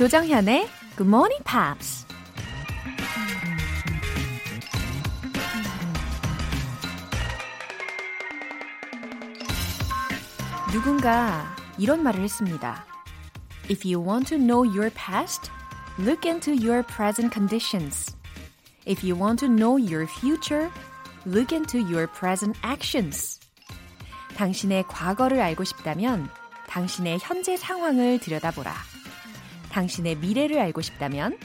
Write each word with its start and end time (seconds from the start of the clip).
조정현의 0.00 0.66
Good 0.96 1.08
Morning 1.08 1.44
Pops. 1.44 2.06
누군가 10.72 11.54
이런 11.76 12.02
말을 12.02 12.22
했습니다. 12.22 12.86
If 13.70 13.86
you 13.86 14.02
want 14.02 14.34
to 14.34 14.38
know 14.38 14.64
your 14.64 14.88
past, 14.88 15.50
look 15.98 16.26
into 16.26 16.54
your 16.54 16.82
present 16.82 17.30
conditions. 17.30 18.16
If 18.86 19.06
you 19.06 19.20
want 19.22 19.44
to 19.44 19.54
know 19.54 19.76
your 19.76 20.10
future, 20.10 20.70
look 21.26 21.54
into 21.54 21.78
your 21.78 22.06
present 22.10 22.58
actions. 22.64 23.38
당신의 24.34 24.84
과거를 24.88 25.42
알고 25.42 25.64
싶다면 25.64 26.30
당신의 26.68 27.18
현재 27.20 27.58
상황을 27.58 28.18
들여다보라. 28.18 28.89
당신의 29.70 30.16
미래를 30.16 30.58
알고 30.58 30.80
싶다면 30.80 31.38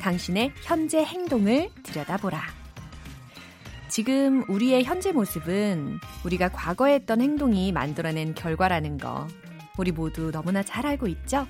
당신의 0.00 0.52
현재 0.62 1.04
행동을 1.04 1.70
들여다보라. 1.82 2.40
지금 3.88 4.44
우리의 4.48 4.84
현재 4.84 5.12
모습은 5.12 5.98
우리가 6.24 6.50
과거에 6.50 6.94
했던 6.94 7.20
행동이 7.20 7.72
만들어낸 7.72 8.34
결과라는 8.34 8.98
거 8.98 9.26
우리 9.76 9.90
모두 9.90 10.30
너무나 10.30 10.62
잘 10.62 10.86
알고 10.86 11.08
있죠? 11.08 11.46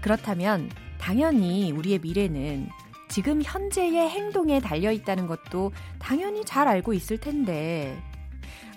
그렇다면 0.00 0.70
당연히 0.98 1.72
우리의 1.72 1.98
미래는 1.98 2.68
지금 3.08 3.42
현재의 3.42 4.08
행동에 4.08 4.60
달려 4.60 4.92
있다는 4.92 5.26
것도 5.26 5.72
당연히 5.98 6.44
잘 6.44 6.68
알고 6.68 6.92
있을 6.92 7.18
텐데 7.18 8.00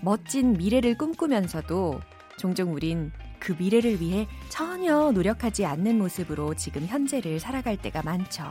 멋진 0.02 0.54
미래를 0.54 0.98
꿈꾸면서도 0.98 2.02
종종 2.38 2.74
우린 2.74 3.12
그 3.44 3.54
미래를 3.60 4.00
위해 4.00 4.26
전혀 4.48 5.12
노력하지 5.12 5.66
않는 5.66 5.98
모습으로 5.98 6.54
지금 6.56 6.86
현재를 6.86 7.42
살아갈 7.42 7.76
때가 7.76 8.02
많죠. 8.02 8.50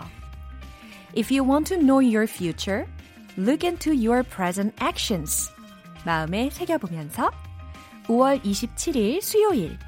If 1.16 1.34
you 1.34 1.48
want 1.48 1.74
to 1.74 1.82
know 1.82 2.00
your 2.04 2.24
future, 2.24 2.84
look 3.38 3.66
into 3.66 3.92
your 3.92 4.22
present 4.22 4.76
actions. 4.84 5.50
마음에 6.04 6.50
새겨보면서 6.50 7.30
5월 8.06 8.42
27일 8.44 9.22
수요일 9.22 9.78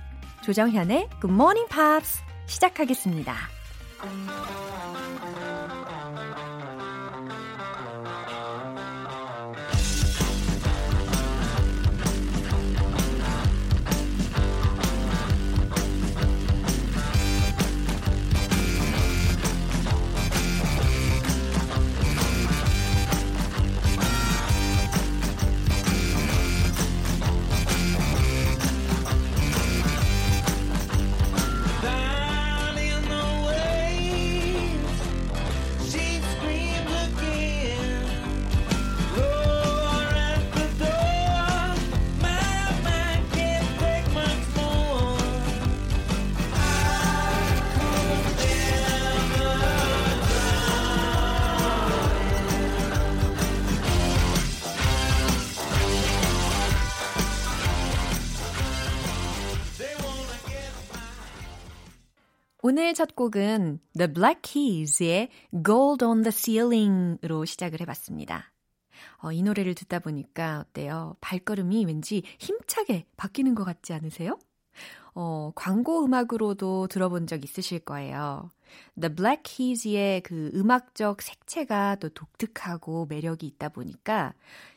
조정현의 0.42 1.08
Good 1.20 1.34
Morning 1.34 1.68
Pops 1.68 2.22
시작하겠습니다. 2.46 3.34
오늘 62.76 62.92
첫 62.92 63.14
곡은 63.14 63.78
The 63.96 64.12
Black 64.12 64.40
Keys의 64.42 65.28
Gold 65.64 66.04
on 66.04 66.22
the 66.22 66.32
Ceiling으로 66.32 67.44
시작을 67.44 67.80
해봤습니다. 67.80 68.50
어, 69.18 69.30
이 69.30 69.44
노래를 69.44 69.76
듣다 69.76 70.00
보니까 70.00 70.64
어때요? 70.66 71.14
발걸음이 71.20 71.84
왠지 71.84 72.24
힘차게 72.40 73.06
바뀌는 73.16 73.54
것 73.54 73.62
같지 73.62 73.92
않으세요? 73.92 74.40
어, 75.14 75.52
광고 75.54 76.04
음악으로도 76.04 76.88
들어본 76.88 77.28
적 77.28 77.44
있으실 77.44 77.78
거예요. 77.78 78.50
The 79.00 79.14
Black 79.14 79.42
Keys의 79.44 80.22
그 80.22 80.50
음악적 80.52 81.22
색채가 81.22 81.98
또 82.00 82.08
독특하고 82.08 83.06
매력이 83.06 83.46
있다 83.46 83.68
보니까 83.68 84.34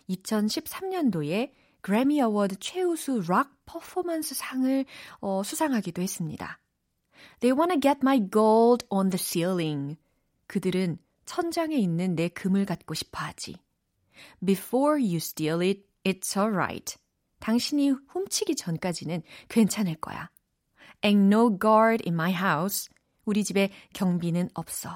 2013년도에 0.08 1.50
그래미 1.82 2.22
어워드 2.22 2.58
최우수 2.60 3.24
rock 3.28 3.56
퍼포먼스 3.66 4.36
상을 4.36 4.86
어, 5.20 5.42
수상하기도 5.42 6.04
했습니다. 6.04 6.60
They 7.40 7.56
wanna 7.58 7.80
get 7.80 8.00
my 8.02 8.20
gold 8.20 8.86
on 8.90 9.10
the 9.10 9.18
ceiling. 9.18 9.98
그들은 10.48 10.98
천장에 11.26 11.76
있는 11.76 12.16
내 12.16 12.30
금을 12.30 12.66
갖고 12.66 12.94
싶어 12.94 13.20
하지. 13.26 13.56
Before 14.44 15.00
you 15.00 15.18
steal 15.18 15.62
it, 15.62 15.82
it's 16.04 16.38
alright. 16.38 16.98
당신이 17.40 17.92
훔치기 18.10 18.56
전까지는 18.56 19.22
괜찮을 19.50 19.96
거야. 19.96 20.30
Ain't 21.02 21.28
no 21.32 21.50
guard 21.58 22.04
in 22.08 22.14
my 22.14 22.32
house. 22.32 22.90
우리 23.26 23.44
집에 23.44 23.72
경비는 23.94 24.50
없어. 24.54 24.90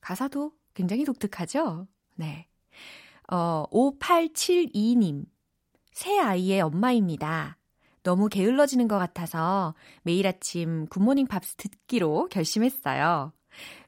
가사도 0.00 0.52
굉장히 0.74 1.04
독특하죠? 1.04 1.86
네. 2.16 2.48
어, 3.28 3.64
5872님. 3.70 5.26
세 5.92 6.18
아이의 6.18 6.60
엄마입니다. 6.60 7.56
너무 8.06 8.28
게을러지는 8.28 8.86
것 8.86 8.98
같아서 8.98 9.74
매일 10.04 10.28
아침 10.28 10.86
굿모닝 10.86 11.26
팝스 11.26 11.56
듣기로 11.56 12.28
결심했어요. 12.30 13.32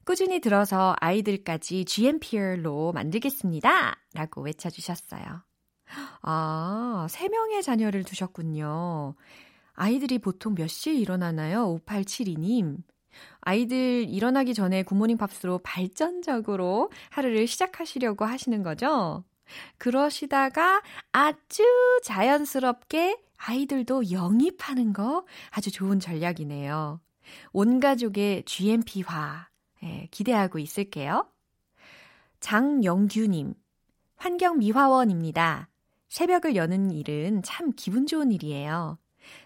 꾸준히 0.05 0.41
들어서 0.41 0.97
아이들까지 0.99 1.85
GMPer로 1.85 2.91
만들겠습니다. 2.93 3.97
라고 4.15 4.43
외쳐주셨어요. 4.43 5.23
아, 6.23 7.07
3명의 7.09 7.63
자녀를 7.63 8.03
두셨군요. 8.03 9.15
아이들이 9.75 10.19
보통 10.19 10.57
몇 10.57 10.67
시에 10.67 10.95
일어나나요? 10.95 11.79
5872님. 11.87 12.79
아이들 13.41 14.05
일어나기 14.09 14.53
전에 14.53 14.83
굿모닝 14.83 15.17
팝스로 15.17 15.59
발전적으로 15.59 16.91
하루를 17.11 17.47
시작하시려고 17.47 18.25
하시는 18.25 18.65
거죠? 18.65 19.23
그러시다가 19.79 20.83
아주 21.13 21.63
자연스럽게 22.03 23.28
아이들도 23.39 24.11
영입하는 24.11 24.93
거 24.93 25.25
아주 25.51 25.71
좋은 25.71 26.01
전략이네요. 26.01 27.01
온 27.53 27.81
가족의 27.81 28.45
GMP화 28.45 29.49
예, 29.85 30.09
기대하고 30.11 30.59
있을게요. 30.59 31.29
장영규님, 32.41 33.55
환경미화원입니다. 34.17 35.69
새벽을 36.09 36.57
여는 36.57 36.91
일은 36.91 37.43
참 37.43 37.73
기분 37.77 38.07
좋은 38.07 38.33
일이에요. 38.33 38.99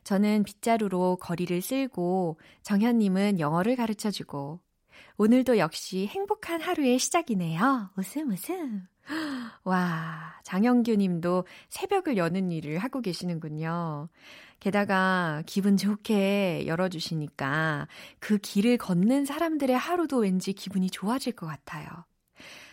저는 0.04 0.44
빗자루로 0.44 1.16
거리를 1.16 1.60
쓸고 1.60 2.38
정현님은 2.62 3.40
영어를 3.40 3.76
가르쳐 3.76 4.10
주고 4.10 4.60
오늘도 5.16 5.58
역시 5.58 6.06
행복한 6.06 6.60
하루의 6.60 6.98
시작이네요. 6.98 7.90
웃음 7.96 8.30
웃음. 8.30 8.91
와, 9.64 10.40
장영규 10.42 10.96
님도 10.96 11.44
새벽을 11.68 12.16
여는 12.16 12.50
일을 12.50 12.78
하고 12.78 13.00
계시는군요. 13.00 14.08
게다가 14.60 15.42
기분 15.46 15.76
좋게 15.76 16.66
열어주시니까 16.66 17.88
그 18.20 18.38
길을 18.38 18.78
걷는 18.78 19.24
사람들의 19.24 19.76
하루도 19.76 20.18
왠지 20.18 20.52
기분이 20.52 20.90
좋아질 20.90 21.32
것 21.32 21.46
같아요. 21.46 21.88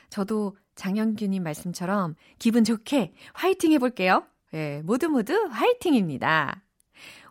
저도 0.10 0.56
장영규님 0.76 1.44
말씀처럼 1.44 2.16
기분 2.38 2.64
좋게 2.64 3.14
화이팅 3.34 3.72
해볼게요. 3.74 4.26
예, 4.54 4.82
모두 4.84 5.10
모두 5.10 5.34
화이팅입니다. 5.52 6.64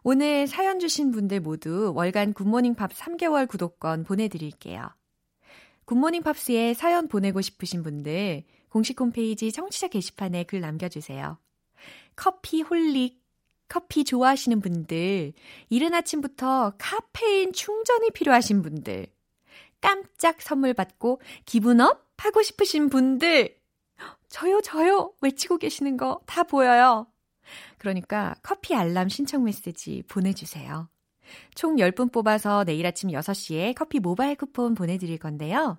오늘 0.03 0.47
사연 0.47 0.79
주신 0.79 1.11
분들 1.11 1.41
모두 1.41 1.93
월간 1.95 2.33
굿모닝 2.33 2.75
팝 2.75 2.93
3개월 2.93 3.49
구독권 3.49 4.05
보내드릴게요. 4.05 4.89
굿모닝 5.85 6.23
팝스에 6.23 6.75
사연 6.75 7.09
보내고 7.09 7.41
싶으신 7.41 7.83
분들 7.83 8.45
공식 8.79 9.01
홈페이지 9.01 9.51
청취자 9.51 9.89
게시판에 9.89 10.45
글 10.45 10.61
남겨주세요. 10.61 11.37
coffee 12.15 12.63
holic, 12.63 13.21
커피 13.67 14.05
좋아하시는 14.05 14.61
분들, 14.61 15.33
이른 15.69 15.95
아침부터 15.95 16.75
카페인 16.79 17.53
충전이 17.53 18.13
필요하신 18.13 18.63
분들, 18.63 19.09
깜짝 19.81 20.41
선물 20.41 20.75
받고 20.75 21.21
기분 21.45 21.81
up 21.81 22.07
하고 22.19 22.41
싶으신 22.41 22.89
분들, 22.89 23.59
저요, 24.29 24.61
저요 24.61 25.13
외치고 25.23 25.59
계시는 25.59 25.97
거 25.97 26.21
다 26.25 26.45
보여요. 26.45 27.09
그러니까 27.79 28.37
커피 28.45 28.77
알람 28.77 29.09
신청 29.09 29.43
메시지 29.43 30.05
보내주세요. 30.07 30.89
총 31.57 31.77
10분 31.77 32.13
뽑아서 32.13 32.63
내일 32.63 32.87
아침 32.87 33.11
6시에 33.11 33.75
커피 33.75 33.99
모바일 33.99 34.37
쿠폰 34.37 34.75
보내드릴 34.77 35.19
건데요. 35.19 35.79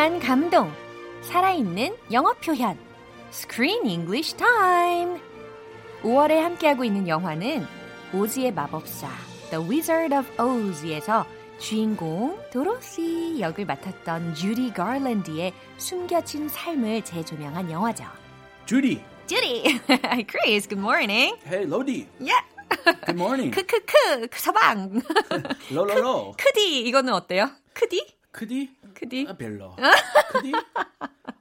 생생한 0.00 0.18
감동, 0.18 0.72
살아있는 1.20 1.94
영어 2.10 2.32
표현, 2.32 2.78
Screen 3.30 3.86
English 3.86 4.34
Time. 4.34 5.20
5월에 6.02 6.36
함께하고 6.38 6.84
있는 6.84 7.06
영화는 7.06 7.66
오즈의 8.14 8.54
마법사, 8.54 9.10
The 9.50 9.62
Wizard 9.62 10.14
of 10.14 10.26
Oz에서 10.42 11.26
주인공 11.58 12.40
도로시 12.50 13.40
역을 13.40 13.66
맡았던 13.66 14.34
주디 14.36 14.72
가랜드의 14.72 15.52
숨겨진 15.76 16.48
삶을 16.48 17.02
재조명한 17.02 17.70
영화죠. 17.70 18.04
Judy. 18.64 19.02
주디, 19.26 19.80
Chris, 20.30 20.66
good 20.66 20.80
morning. 20.80 21.36
Hey, 21.44 21.66
Lodi. 21.66 22.06
Yeah. 22.18 22.40
Good 23.04 23.20
morning. 23.20 23.50
크크크, 23.54 24.28
서방. 24.32 25.02
로로로. 25.70 26.32
크디, 26.38 26.84
이거는 26.88 27.12
어때요? 27.12 27.50
크디? 27.74 28.19
크디? 28.31 28.69
크디? 28.93 29.27
아, 29.29 29.37
별로. 29.37 29.75
크디? 30.31 30.51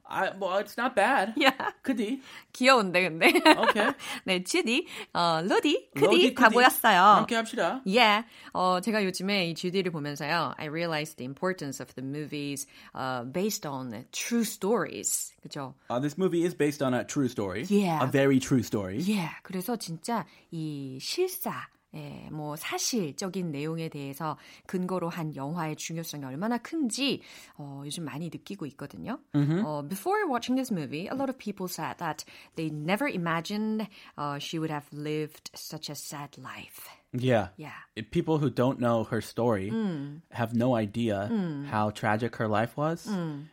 I, 0.06 0.31
well, 0.38 0.58
it's 0.62 0.79
not 0.79 0.94
bad. 0.94 1.35
야, 1.43 1.50
크디? 1.82 2.23
귀여운데, 2.52 3.08
근데. 3.08 3.32
Okay. 3.69 3.94
네, 4.25 4.44
주디, 4.44 4.87
어, 5.12 5.41
로디, 5.43 5.91
크디 5.93 6.06
로디, 6.06 6.35
다 6.35 6.44
크디. 6.46 6.55
모였어요. 6.55 7.00
함께 7.17 7.35
합시다. 7.35 7.82
Yeah. 7.85 8.25
어, 8.52 8.81
제가 8.81 9.02
요즘에 9.05 9.50
이 9.50 9.55
주디를 9.56 9.91
보면서요. 9.91 10.55
I 10.56 10.67
realized 10.67 11.17
the 11.17 11.25
importance 11.26 11.81
of 11.81 11.93
the 11.96 12.06
movies 12.06 12.69
uh, 12.94 13.25
based 13.25 13.67
on 13.67 14.05
true 14.12 14.44
stories. 14.44 15.32
그죠? 15.43 15.75
Uh, 15.91 15.99
this 15.99 16.17
movie 16.17 16.44
is 16.44 16.55
based 16.55 16.81
on 16.81 16.94
a 16.94 17.02
true 17.02 17.26
story. 17.29 17.64
Yeah. 17.69 18.00
A 18.00 18.06
very 18.06 18.38
true 18.38 18.62
story. 18.62 19.00
Yeah. 19.00 19.31
그래서 19.43 19.76
진짜 19.76 20.26
이 20.52 20.99
실사 21.00 21.67
예, 21.96 22.29
뭐 22.32 22.56
사실적인 22.56 23.52
내용에 23.52 23.88
대해서 23.88 24.37
근거로 24.67 25.08
한 25.08 25.37
영화의 25.37 25.76
중요성이 25.76 26.25
얼마나 26.25 26.58
큰지 26.58 27.20
어, 27.56 27.82
요즘 27.85 28.05
많이 28.05 28.26
느끼고 28.32 28.67
있거든요. 28.67 29.20
어, 29.32 29.82
before 29.88 30.26
watching 30.29 30.56
this 30.56 30.73
movie, 30.73 31.06
a 31.06 31.14
lot 31.14 31.29
of 31.31 31.38
people 31.38 31.69
said 31.69 31.96
that 31.99 32.25
they 32.56 32.69
never 32.69 33.06
imagined 33.06 33.87
uh, 34.19 34.41
she 34.41 34.58
would 34.58 34.73
have 34.73 34.87
lived 34.93 35.52
such 35.55 35.88
a 35.88 35.94
sad 35.94 36.31
life. 36.37 36.88
Yeah. 37.17 37.50
Yeah. 37.56 37.79
If 37.94 38.11
people 38.11 38.38
who 38.38 38.50
don't 38.50 38.81
know 38.81 39.05
her 39.05 39.20
story 39.20 39.70
Mm. 39.70 40.23
have 40.32 40.52
no 40.52 40.75
idea 40.75 41.31
how 41.70 41.91
tragic 41.91 42.35
her 42.43 42.49
life 42.49 42.76
was. 42.76 43.06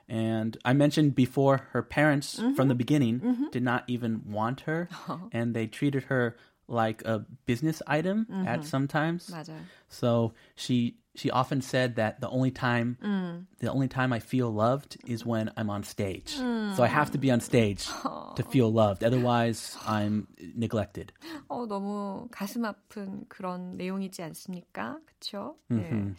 And 0.09 0.57
I 0.65 0.73
mentioned 0.73 1.13
before 1.13 1.69
her 1.73 1.83
parents 1.83 2.39
Mm-hmm. 2.39 2.55
from 2.55 2.69
the 2.69 2.75
beginning 2.75 3.21
did 3.51 3.61
not 3.61 3.83
even 3.85 4.23
want 4.25 4.61
her 4.61 4.89
Oh. 5.07 5.29
and 5.31 5.53
they 5.53 5.67
treated 5.67 6.05
her 6.09 6.37
like 6.67 7.03
a 7.05 7.19
business 7.45 7.81
item 7.87 8.25
Mm-hmm. 8.29 8.47
at 8.47 8.63
some 8.65 8.87
times. 8.87 9.29
맞아요. 9.29 9.59
So 9.89 10.33
she 10.55 10.95
she 11.13 11.29
often 11.29 11.59
said 11.61 11.95
that 11.97 12.21
the 12.21 12.29
only 12.29 12.51
time 12.51 12.95
Mm. 13.03 13.45
the 13.59 13.67
only 13.69 13.89
time 13.89 14.13
I 14.13 14.19
feel 14.19 14.49
loved 14.49 14.95
is 15.05 15.25
when 15.25 15.51
I'm 15.57 15.69
on 15.69 15.83
stage. 15.83 16.37
Mm. 16.39 16.75
So 16.77 16.83
I 16.83 16.87
have 16.87 17.11
to 17.11 17.17
be 17.17 17.29
on 17.29 17.41
stage 17.41 17.83
to 17.85 18.43
feel 18.43 18.71
loved. 18.71 19.03
Otherwise, 19.03 19.75
I'm 19.85 20.27
neglected. 20.55 21.11
어, 21.49 21.65
너무 21.67 22.29
가슴 22.31 22.63
아픈 22.63 23.25
그런 23.27 23.75
내용이지 23.75 24.23
않습니까? 24.23 24.99
그쵸? 25.05 25.57
네. 25.69 26.13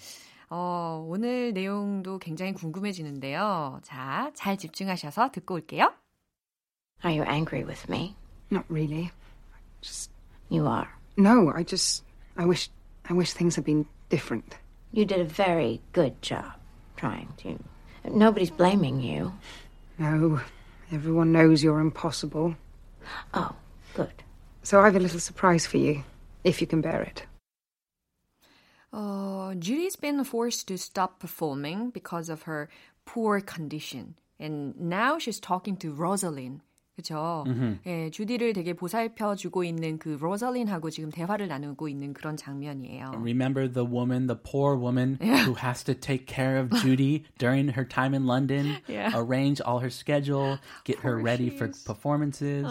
어, 0.51 1.03
오늘 1.09 1.55
내용도 1.55 2.19
굉장히 2.19 2.53
궁금해지는데요. 2.53 3.81
자, 3.83 4.31
잘 4.35 4.59
집중하셔서 4.59 5.31
듣고 5.33 5.55
올게요. 5.55 5.91
Are 7.03 7.11
you 7.19 7.25
angry 7.27 7.65
with 7.65 7.89
me? 7.89 8.15
Not 8.51 8.67
really. 8.69 9.11
Just 9.81 10.11
you 10.50 10.68
are. 10.68 10.88
no. 11.18 11.52
I 11.56 11.64
just. 11.64 12.04
I 12.38 12.46
wish. 12.46 12.70
I 13.10 13.14
wish 13.14 13.34
things 13.34 13.56
had 13.56 13.66
been 13.66 13.86
different. 14.10 14.58
You 14.92 15.06
did 15.06 15.20
a 15.20 15.26
very 15.26 15.82
good 15.94 16.22
job 16.22 16.54
trying 16.96 17.30
to. 17.38 17.60
Nobody's 18.10 18.52
blaming 18.52 19.02
you. 19.02 19.34
No, 20.00 20.40
everyone 20.92 21.32
knows 21.32 21.64
you're 21.64 21.80
impossible. 21.80 22.56
Oh, 23.34 23.56
good. 23.96 24.24
So 24.64 24.82
I've 24.82 24.96
a 24.96 25.00
little 25.00 25.20
surprise 25.20 25.66
for 25.66 25.78
you, 25.78 26.04
if 26.44 26.62
you 26.62 26.68
can 26.68 26.82
bear 26.82 27.02
it. 27.02 27.24
어, 28.94 29.54
Judy's 29.60 29.96
been 29.98 30.24
forced 30.24 30.68
to 30.68 30.78
stop 30.78 31.20
performing 31.20 31.90
because 31.92 32.30
of 32.30 32.44
her 32.44 32.70
poor 33.06 33.42
condition. 33.42 34.16
And 34.40 34.80
now 34.80 35.20
she's 35.20 35.40
talking 35.40 35.78
to 35.78 35.92
Rosalind. 35.92 36.62
그죠? 36.98 37.46
예, 37.86 38.10
주디를 38.10 38.54
되게 38.54 38.74
보살펴 38.74 39.36
주고 39.36 39.64
있는 39.64 40.00
그 40.00 40.18
로잘린하고 40.20 40.90
지금 40.90 41.12
대화를 41.12 41.48
나누고 41.48 41.88
있는 41.88 42.12
그런 42.12 42.36
장면이에요. 42.36 43.12
Remember 43.22 43.72
the 43.72 43.86
woman, 43.88 44.26
the 44.26 44.36
poor 44.36 44.76
woman 44.76 45.20
who 45.22 45.54
has 45.54 45.84
to 45.84 45.94
take 45.94 46.26
care 46.26 46.58
of 46.58 46.72
Judy 46.82 47.24
during 47.38 47.70
her 47.70 47.88
time 47.88 48.16
in 48.16 48.26
London, 48.26 48.82
Yeah. 48.88 49.12
arrange 49.14 49.62
all 49.62 49.78
her 49.80 49.92
schedule, 49.92 50.58
get 50.86 50.98
her 51.06 51.22
ready 51.22 51.52
for 51.52 51.70
performances. 51.86 52.66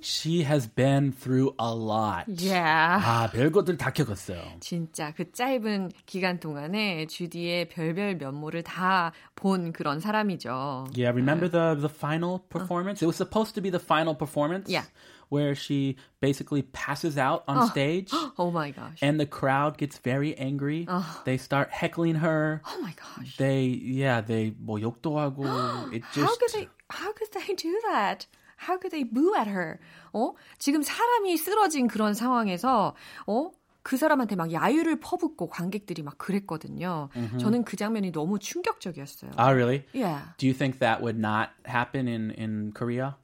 She 0.00 0.44
has 0.44 0.66
been 0.66 1.12
through 1.12 1.52
a 1.60 1.68
lot. 1.74 2.24
Yeah. 2.26 3.04
아, 3.04 3.28
별것들 3.30 3.76
다 3.76 3.92
겪었어요. 3.92 4.40
진짜 4.60 5.12
그 5.12 5.30
짧은 5.30 5.90
기간 6.06 6.40
동안에 6.40 7.06
주디의 7.06 7.68
별별 7.68 8.16
면모를 8.16 8.62
다 8.62 9.12
본 9.37 9.73
그런 9.73 9.99
사람이죠. 9.99 10.87
Yeah, 10.95 11.11
remember 11.11 11.47
the 11.47 11.75
the 11.79 11.89
final 11.89 12.39
performance? 12.49 13.01
It 13.01 13.05
was 13.07 13.15
supposed 13.15 13.55
to 13.55 13.61
be 13.61 13.69
the 13.69 13.79
final 13.79 14.15
performance. 14.15 14.69
Yeah. 14.69 14.83
Where 15.29 15.55
she 15.55 15.95
basically 16.21 16.61
passes 16.61 17.17
out 17.17 17.43
on 17.47 17.65
stage 17.69 18.11
Oh 18.37 18.51
my 18.51 18.69
gosh. 18.69 18.99
and 19.01 19.19
the 19.19 19.25
crowd 19.25 19.79
gets 19.79 19.97
very 19.97 20.37
angry. 20.37 20.85
They 21.25 21.37
start 21.37 21.71
heckling 21.71 22.15
her. 22.21 22.61
Oh 22.67 22.77
my 22.81 22.93
gosh. 22.93 23.37
They 23.37 23.65
yeah, 23.65 24.21
they 24.21 24.53
뭐 24.61 24.79
욕도 24.79 25.17
하고 25.17 25.41
it 25.91 26.03
just 26.13 26.27
How 26.29 26.37
could 26.37 26.53
they 26.53 26.69
how 26.91 27.11
could 27.13 27.31
they 27.33 27.55
do 27.55 27.73
that? 27.89 28.27
How 28.57 28.77
could 28.77 28.91
they 28.91 29.03
boo 29.03 29.33
at 29.33 29.47
her? 29.47 29.79
어? 30.13 30.33
지금 30.59 30.83
사람이 30.83 31.35
쓰러진 31.37 31.87
그런 31.87 32.13
상황에서 32.13 32.93
어? 33.25 33.49
그 33.88 33.96
사람한테 33.96 34.36
막 34.36 34.52
야유를 34.52 35.00
퍼붓고 35.00 35.48
관객들이 35.48 36.02
막 36.02 36.18
그랬거든요. 36.18 37.08
저는 37.40 37.64
그 37.64 37.78
장면이 37.78 38.12
너무 38.12 38.38
충격적이었어요. 38.38 39.30
Ah, 39.38 39.48
really? 39.48 39.86
Yeah. 39.94 40.34
Do 40.36 40.46
you 40.46 40.52
think 40.52 40.80
that 40.80 41.00
would 41.00 41.18
not 41.18 41.52
happen 41.64 42.06
in 42.06 42.30
in 42.36 42.72
Korea? 42.74 43.14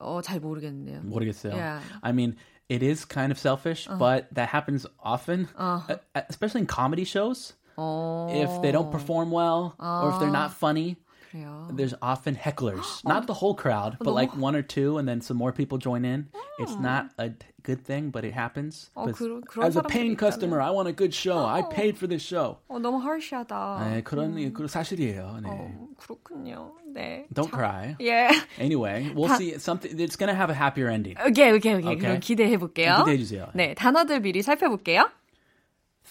어, 0.00 0.20
잘 0.22 0.40
모르겠는데요. 0.40 1.02
모르겠어요. 1.04 1.54
Yeah. 1.54 1.80
I 2.02 2.10
mean, 2.10 2.34
it 2.68 2.82
is 2.82 3.04
kind 3.04 3.30
of 3.30 3.38
selfish, 3.38 3.86
but 3.86 4.26
that 4.34 4.48
happens 4.48 4.86
often, 4.98 5.46
uh, 5.56 5.86
especially 6.28 6.62
in 6.62 6.66
comedy 6.66 7.04
shows. 7.04 7.54
어. 7.78 8.26
If 8.34 8.50
they 8.62 8.72
don't 8.72 8.90
perform 8.90 9.30
well 9.30 9.76
or 9.78 10.10
if 10.10 10.18
they're 10.18 10.34
not 10.34 10.50
funny, 10.50 10.96
그래요. 11.35 11.67
there's 11.75 11.93
often 12.01 12.35
hecklers. 12.35 13.03
Not 13.05 13.25
the 13.27 13.33
whole 13.39 13.55
crowd, 13.55 13.97
but 13.99 14.11
like 14.13 14.35
one 14.35 14.55
or 14.55 14.61
two, 14.61 14.97
and 14.97 15.07
then 15.07 15.21
some 15.21 15.37
more 15.37 15.53
people 15.53 15.77
join 15.77 16.03
in. 16.03 16.27
It's 16.59 16.75
not 16.75 17.07
a 17.17 17.29
t- 17.29 17.47
good 17.63 17.85
thing, 17.85 18.11
but 18.11 18.25
it 18.25 18.33
happens. 18.33 18.91
어, 18.95 19.05
'Cause 19.05 19.15
그러- 19.17 19.39
그런 19.47 19.65
as 19.67 19.77
a 19.77 19.81
사람들이 19.81 19.87
paying 19.93 20.15
있다면. 20.15 20.19
customer, 20.19 20.59
I 20.59 20.71
want 20.71 20.89
a 20.89 20.93
good 20.93 21.15
show. 21.15 21.45
I 21.47 21.63
paid 21.63 21.95
for 21.95 22.07
this 22.07 22.21
show. 22.21 22.57
어, 22.67 22.79
너무 22.79 22.99
harsh하다. 22.99 23.89
네, 23.89 24.01
그런 24.03 24.51
그 24.51 24.67
사실이에요. 24.67 25.39
네. 25.43 25.49
어, 25.49 25.87
그렇군요. 25.95 26.73
네. 26.93 27.27
Don't 27.33 27.47
참- 27.49 27.55
cry. 27.55 27.95
예. 28.01 28.27
Anyway, 28.59 29.13
we'll 29.15 29.31
see 29.35 29.55
something. 29.55 29.95
It's 29.95 30.17
gonna 30.19 30.35
have 30.35 30.51
a 30.51 30.57
happier 30.57 30.89
ending. 30.91 31.15
오케이, 31.25 31.51
오케이, 31.51 31.75
오케이. 31.75 31.95
오케이. 31.95 31.97
그럼 31.97 32.19
기대해 32.19 32.57
볼게요. 32.57 32.97
기대해 33.05 33.17
주세요. 33.17 33.47
네, 33.53 33.73
단어들 33.75 34.19
미리 34.19 34.41
살펴볼게요. 34.41 35.09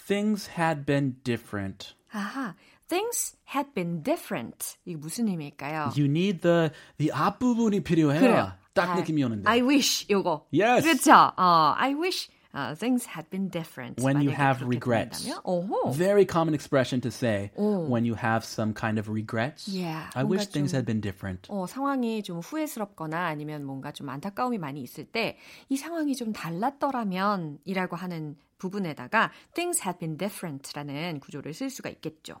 Things 0.07 0.49
had 0.57 0.85
been 0.85 1.17
different. 1.23 1.93
아하, 2.11 2.55
Things 2.88 3.36
had 3.54 3.72
been 3.74 4.02
different. 4.02 4.76
이게 4.84 4.96
무슨 4.96 5.28
의미일까요? 5.28 5.92
You 5.96 6.04
need 6.06 6.40
the 6.40 6.70
the 6.98 7.12
앞부분이 7.12 7.80
필요해요. 7.82 8.20
그래요. 8.20 8.52
딱 8.74 8.90
I- 8.90 8.96
느낌이 9.00 9.22
오는데. 9.24 9.48
I 9.48 9.60
wish 9.62 10.06
요거. 10.10 10.46
Yes. 10.52 10.82
그렇죠. 10.86 11.12
어, 11.36 11.74
I 11.76 11.94
wish 11.94 12.28
uh, 12.54 12.74
things 12.78 13.06
had 13.08 13.28
been 13.30 13.50
different. 13.50 14.00
when 14.02 14.16
you 14.20 14.30
have 14.30 14.62
regrets. 14.64 15.28
오호. 15.44 15.92
Very 15.92 16.24
common 16.26 16.54
expression 16.54 17.00
to 17.02 17.08
say 17.10 17.50
when 17.56 18.04
you 18.06 18.14
have 18.16 18.44
some 18.44 18.72
kind 18.74 18.98
of 18.98 19.08
regrets. 19.10 19.68
Yeah, 19.68 20.08
I 20.14 20.24
wish 20.24 20.46
뭔가 20.46 20.52
things 20.52 20.72
좀- 20.72 20.76
had 20.76 20.86
been 20.86 21.00
different. 21.00 21.48
어, 21.50 21.66
상황이 21.66 22.22
좀 22.22 22.40
후회스럽거나 22.40 23.26
아니면 23.26 23.64
뭔가 23.64 23.92
좀 23.92 24.08
안타까움이 24.08 24.58
많이 24.58 24.80
있을 24.82 25.04
때 25.06 25.38
이 25.68 25.76
상황이 25.76 26.14
좀 26.14 26.32
달랐더라면 26.32 27.58
이라고 27.64 27.96
하는 27.96 28.36
부분에다가 28.58 29.32
things 29.54 29.82
had 29.82 29.98
been 29.98 30.16
different라는 30.16 31.20
구조를 31.20 31.52
쓸 31.52 31.68
수가 31.70 31.90
있겠죠. 31.90 32.36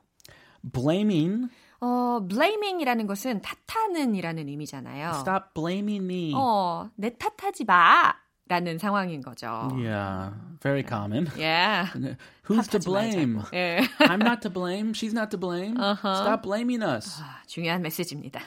Blaming. 0.72 1.48
어, 1.80 2.20
blaming이라는 2.26 3.06
것은 3.06 3.42
탓하는이라는 3.42 4.48
의미잖아요. 4.48 5.10
Stop 5.20 5.54
blaming 5.54 6.04
me. 6.04 6.32
어, 6.34 6.90
내 6.96 7.10
탓하지 7.16 7.64
마! 7.64 8.14
라는 8.48 8.78
상황인 8.78 9.22
거죠. 9.22 9.68
Yeah, 9.74 10.30
very 10.62 10.84
common. 10.84 11.26
Yeah. 11.36 11.88
Who's 12.44 12.68
to 12.68 12.78
blame? 12.78 13.42
예. 13.52 13.80
I'm 13.98 14.22
not 14.22 14.40
to 14.42 14.50
blame. 14.50 14.92
She's 14.94 15.12
not 15.12 15.30
to 15.32 15.38
blame. 15.38 15.74
Stop 15.74 16.42
blaming 16.44 16.80
us. 16.80 17.20
아, 17.20 17.42
중요한 17.48 17.82
메시지입니다. 17.82 18.40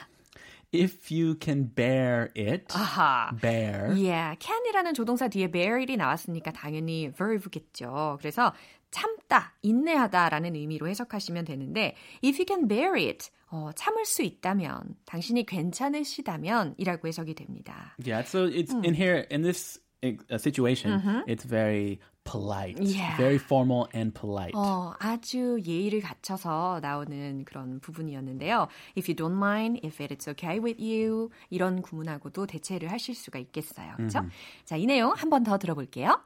If 0.72 1.10
you 1.10 1.34
can 1.38 1.70
bear 1.74 2.30
it, 2.34 2.72
아하. 2.72 3.30
bear. 3.42 3.92
Yeah, 3.92 4.36
can이라는 4.38 4.94
조동사 4.94 5.28
뒤에 5.28 5.50
bear 5.50 5.78
it이 5.80 5.96
나왔으니까 5.98 6.52
당연히 6.52 7.10
verb겠죠. 7.12 8.16
그래서 8.20 8.54
참다, 8.90 9.54
인내하다라는 9.62 10.54
의미로 10.56 10.88
해석하시면 10.88 11.44
되는데 11.44 11.94
if 12.24 12.36
you 12.38 12.44
can 12.46 12.66
bear 12.68 12.94
it, 12.96 13.30
어, 13.50 13.70
참을 13.74 14.04
수 14.04 14.22
있다면, 14.22 14.96
당신이 15.06 15.44
괜찮으시다면 15.46 16.74
이라고 16.78 17.08
해석이 17.08 17.34
됩니다. 17.34 17.94
Yeah, 18.04 18.26
so 18.26 18.46
it's 18.48 18.72
in 18.84 18.94
here 18.94 19.26
in 19.30 19.42
this 19.42 19.80
uh, 20.04 20.16
situation. 20.38 21.00
It's 21.26 21.44
very 21.44 21.98
polite, 22.24 22.78
Yeah. 22.80 23.16
very 23.16 23.36
formal 23.36 23.86
and 23.94 24.12
polite. 24.14 24.54
어, 24.54 24.92
아주 25.00 25.58
예의를 25.64 26.00
갖춰서 26.00 26.78
나오는 26.80 27.44
그런 27.44 27.80
부분이었는데요. 27.80 28.68
If 28.96 29.08
you 29.10 29.16
don't 29.16 29.36
mind, 29.36 29.80
if 29.84 29.98
it's 30.02 30.28
okay 30.28 30.60
with 30.60 30.80
you 30.80 31.30
이런 31.48 31.82
구문하고도 31.82 32.46
대체를 32.46 32.90
하실 32.92 33.14
수가 33.16 33.38
있겠어요. 33.40 33.94
그렇죠? 33.96 34.24
자, 34.64 34.76
이 34.76 34.86
내용 34.86 35.12
한 35.12 35.28
번 35.30 35.42
더 35.42 35.58
들어볼게요. 35.58 36.20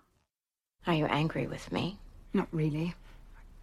Are 0.86 1.00
you 1.00 1.06
angry 1.10 1.46
with 1.46 1.68
me? 1.72 1.96
Not 2.34 2.48
really. 2.52 2.94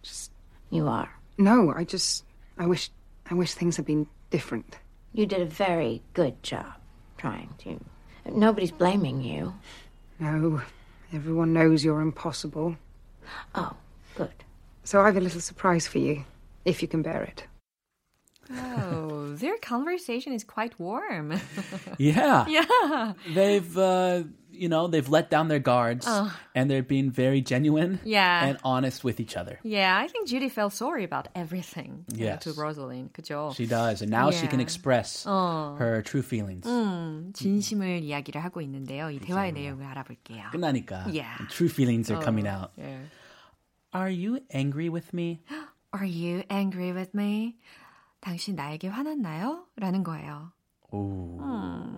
Just. 0.02 0.32
You 0.70 0.88
are. 0.88 1.10
No, 1.38 1.72
I 1.72 1.84
just. 1.84 2.24
I 2.58 2.66
wish. 2.66 2.90
I 3.30 3.34
wish 3.34 3.54
things 3.54 3.76
had 3.76 3.86
been 3.86 4.08
different. 4.30 4.78
You 5.12 5.26
did 5.26 5.40
a 5.40 5.46
very 5.46 6.02
good 6.14 6.42
job 6.42 6.74
trying 7.18 7.50
to. 7.58 7.78
Nobody's 8.26 8.72
blaming 8.72 9.22
you. 9.22 9.54
No, 10.18 10.62
everyone 11.12 11.52
knows 11.52 11.84
you're 11.84 12.00
impossible. 12.00 12.76
Oh, 13.54 13.76
good. 14.16 14.32
So 14.84 15.00
I've 15.00 15.16
a 15.16 15.20
little 15.20 15.40
surprise 15.40 15.86
for 15.86 15.98
you, 15.98 16.24
if 16.64 16.82
you 16.82 16.88
can 16.88 17.02
bear 17.02 17.22
it. 17.22 17.44
Oh, 18.50 19.11
their 19.37 19.57
conversation 19.57 20.33
is 20.33 20.43
quite 20.43 20.77
warm. 20.79 21.33
Yeah. 21.97 22.45
yeah. 22.47 23.13
They've, 23.33 23.77
uh, 23.77 24.23
you 24.51 24.69
know, 24.69 24.87
they've 24.87 25.07
let 25.07 25.29
down 25.29 25.47
their 25.49 25.59
guards 25.59 26.07
and 26.55 26.69
they're 26.69 26.81
being 26.83 27.11
very 27.11 27.41
genuine 27.41 27.99
Yeah. 28.03 28.45
and 28.45 28.57
honest 28.63 29.03
with 29.03 29.19
each 29.19 29.37
other. 29.37 29.59
Yeah, 29.63 29.97
I 29.97 30.07
think 30.07 30.27
Judy 30.27 30.49
felt 30.49 30.73
sorry 30.73 31.03
about 31.03 31.27
everything 31.35 32.05
uh, 32.11 32.15
Yes. 32.17 32.43
to 32.43 32.53
Rosalind. 32.53 33.13
그죠? 33.13 33.53
She 33.55 33.65
does. 33.67 34.01
And 34.01 34.09
now 34.09 34.31
she 34.31 34.47
can 34.47 34.59
Yeah. 34.59 34.65
express 34.65 35.25
her 35.25 36.01
true 36.03 36.21
feelings. 36.23 36.65
진심을 37.33 38.01
이야기를 38.03 38.43
하고 38.43 38.61
있는데요. 38.61 39.09
이 39.11 39.19
대화의 39.19 39.53
내용을 39.53 39.85
알아볼게요. 39.85 40.49
끝나니까. 40.51 41.05
Yeah. 41.13 41.37
True 41.49 41.69
feelings 41.69 42.11
are 42.11 42.21
coming 42.23 42.47
out. 42.47 42.71
예. 42.79 42.97
Are 43.93 44.09
you 44.09 44.39
angry 44.53 44.89
with 44.89 45.13
me? 45.13 45.41
Are 45.93 46.05
you 46.05 46.43
angry 46.49 46.91
with 46.91 47.13
me? 47.15 47.55
당신 48.21 48.55
나에게 48.55 48.87
화났나요? 48.87 49.65
라는 49.75 50.03
거예요. 50.03 50.51
Ooh, 50.93 51.39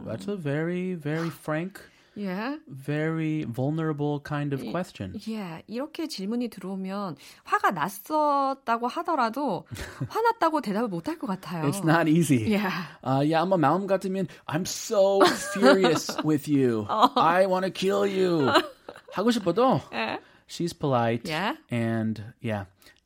that's 0.06 0.28
a 0.28 0.36
very, 0.36 0.96
very 0.96 1.30
frank, 1.30 1.80
예. 2.18 2.58
very 2.68 3.44
vulnerable 3.46 4.20
kind 4.20 4.52
of 4.52 4.64
question. 4.72 5.14
예, 5.30 5.62
이렇게 5.68 6.08
질문이 6.08 6.50
들어오면 6.50 7.16
화가 7.44 7.70
났었다고 7.72 8.88
하더라도 8.88 9.66
화났다고 10.10 10.62
대답을 10.62 10.88
못 10.90 11.08
할 11.08 11.20
것 11.20 11.28
같아요. 11.28 11.66
It's 11.70 11.84
not 11.86 12.08
easy. 12.10 12.50
Yeah. 12.50 12.74
Uh, 13.04 13.22
yeah, 13.22 13.42
아마 13.46 13.58
마음 13.58 13.86
같으면 13.88 14.28
I'm 14.48 14.66
so 14.66 15.22
furious 15.54 16.10
with 16.24 16.48
you. 16.50 16.88
I 16.90 17.46
want 17.46 17.66
to 17.66 17.72
kill 17.72 18.06
you. 18.08 18.52
하고 19.14 19.30
싶어도 19.32 19.82
예. 19.94 20.20
she's 20.48 20.74
polite 20.74 21.30
Yeah. 21.30 21.56
and 21.72 22.34
yeah, 22.42 22.66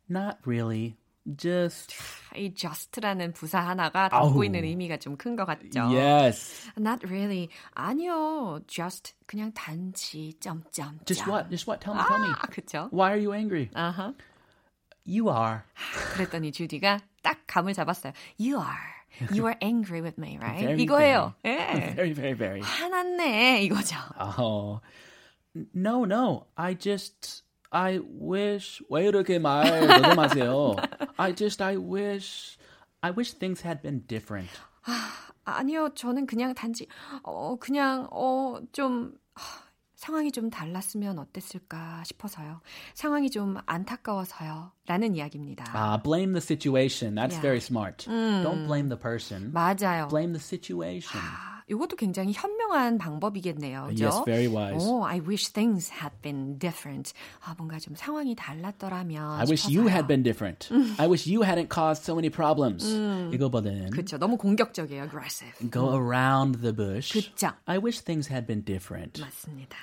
not 0.09 0.37
really. 0.45 0.95
Just 1.37 1.95
이 2.38 2.54
just라는 2.54 3.32
부사 3.32 3.60
하나가 3.60 4.08
담고 4.08 4.26
아우. 4.38 4.44
있는 4.44 4.64
의미가 4.64 4.96
좀 4.98 5.16
큰 5.18 5.36
것 5.36 5.44
같죠. 5.44 5.90
yes. 5.92 6.70
Not 6.78 7.04
really. 7.06 7.48
아니요. 7.74 8.60
just 8.66 9.14
그냥 9.26 9.52
단지 9.52 10.34
점점. 10.40 10.98
Just 11.04 11.26
what? 11.28 11.50
Just 11.50 11.68
what? 11.68 11.80
Tell 11.84 11.94
me. 11.94 12.02
Tell 12.06 12.20
me. 12.20 12.28
아, 12.38 12.46
그쵸? 12.46 12.88
Why 12.92 13.10
are 13.10 13.20
you 13.20 13.34
angry? 13.34 13.68
아하. 13.74 14.14
You 15.04 15.28
are. 15.30 15.62
그랬더니 16.14 16.52
주디가 16.52 17.00
딱 17.22 17.38
감을 17.46 17.72
잡았어요. 17.74 18.12
You 18.38 18.58
are. 18.60 18.96
You 19.32 19.46
are 19.46 19.56
angry 19.62 20.00
with 20.02 20.16
me, 20.20 20.38
right? 20.38 20.60
Very, 20.64 20.82
이거예요. 20.84 21.34
예. 21.44 21.94
Very, 21.96 22.12
very, 22.12 22.34
very. 22.34 22.60
화났네. 22.60 23.62
이거죠. 23.64 23.96
Oh, 24.38 24.80
no, 25.74 26.04
no. 26.04 26.46
I 26.56 26.74
just, 26.74 27.42
I 27.71 27.99
wish. 27.99 28.83
왜 28.89 29.05
이렇게 29.07 29.39
말 29.39 29.63
너무 29.87 30.75
I 31.17 31.33
just, 31.35 31.61
I 31.63 31.75
wish, 31.77 32.57
I 33.01 33.11
wish 33.11 33.33
things 33.37 33.65
had 33.65 33.81
been 33.81 34.05
different. 34.07 34.49
아니요. 35.45 35.89
저는 35.95 36.25
그냥 36.25 36.53
단지 36.53 36.87
어 37.23 37.57
그냥 37.59 38.07
어좀 38.11 39.17
상황이 39.95 40.31
좀 40.31 40.49
달랐으면 40.49 41.17
어땠을까 41.19 42.03
싶어서요. 42.05 42.61
상황이 42.93 43.29
좀 43.29 43.57
안타까워서요. 43.65 44.71
라는 44.85 45.15
이야기입니다. 45.15 45.65
Ah, 45.73 46.01
blame 46.01 46.33
the 46.33 46.41
situation. 46.41 47.15
That's 47.15 47.33
Yeah. 47.35 47.41
very 47.41 47.59
smart. 47.59 48.05
Don't 48.07 48.67
blame 48.67 48.89
the 48.89 48.99
person. 48.99 49.51
맞아요. 49.53 50.07
Blame 50.09 50.33
the 50.33 50.43
situation. 50.43 51.21
아, 51.68 51.74
이것도 51.74 51.96
굉장히 51.96 52.32
현명한 52.32 52.98
방법이겠네요. 52.98 53.86
그죠? 53.88 54.04
Yes, 54.06 54.24
very 54.24 54.48
wise. 54.48 54.86
오, 54.86 55.04
I 55.04 55.20
wish 55.20 55.52
things 55.52 55.92
had 55.92 56.14
been 56.22 56.58
different. 56.58 57.12
아, 57.44 57.54
뭔가 57.56 57.78
좀 57.78 57.94
상황이 57.94 58.34
달랐더라면 58.34 59.38
I 59.38 59.44
wish 59.46 59.66
you 59.68 59.84
싶어서요. 59.84 59.90
had 59.90 60.06
been 60.08 60.22
different. 60.22 60.68
I 60.98 61.06
wish 61.06 61.26
you 61.30 61.42
hadn't 61.42 61.68
caused 61.68 62.04
so 62.04 62.14
many 62.14 62.30
problems. 62.30 62.84
이거보다는 63.34 63.90
그렇죠. 63.90 64.18
너무 64.18 64.36
공격적이에요. 64.36 65.04
aggressive. 65.04 65.52
go 65.70 65.94
around 65.94 66.60
the 66.60 66.74
bush. 66.74 67.12
그쵸. 67.12 67.52
I 67.66 67.78
wish 67.78 68.02
things 68.02 68.30
had 68.32 68.46
been 68.46 68.64
different. 68.64 69.20
맞습니다. 69.20 69.76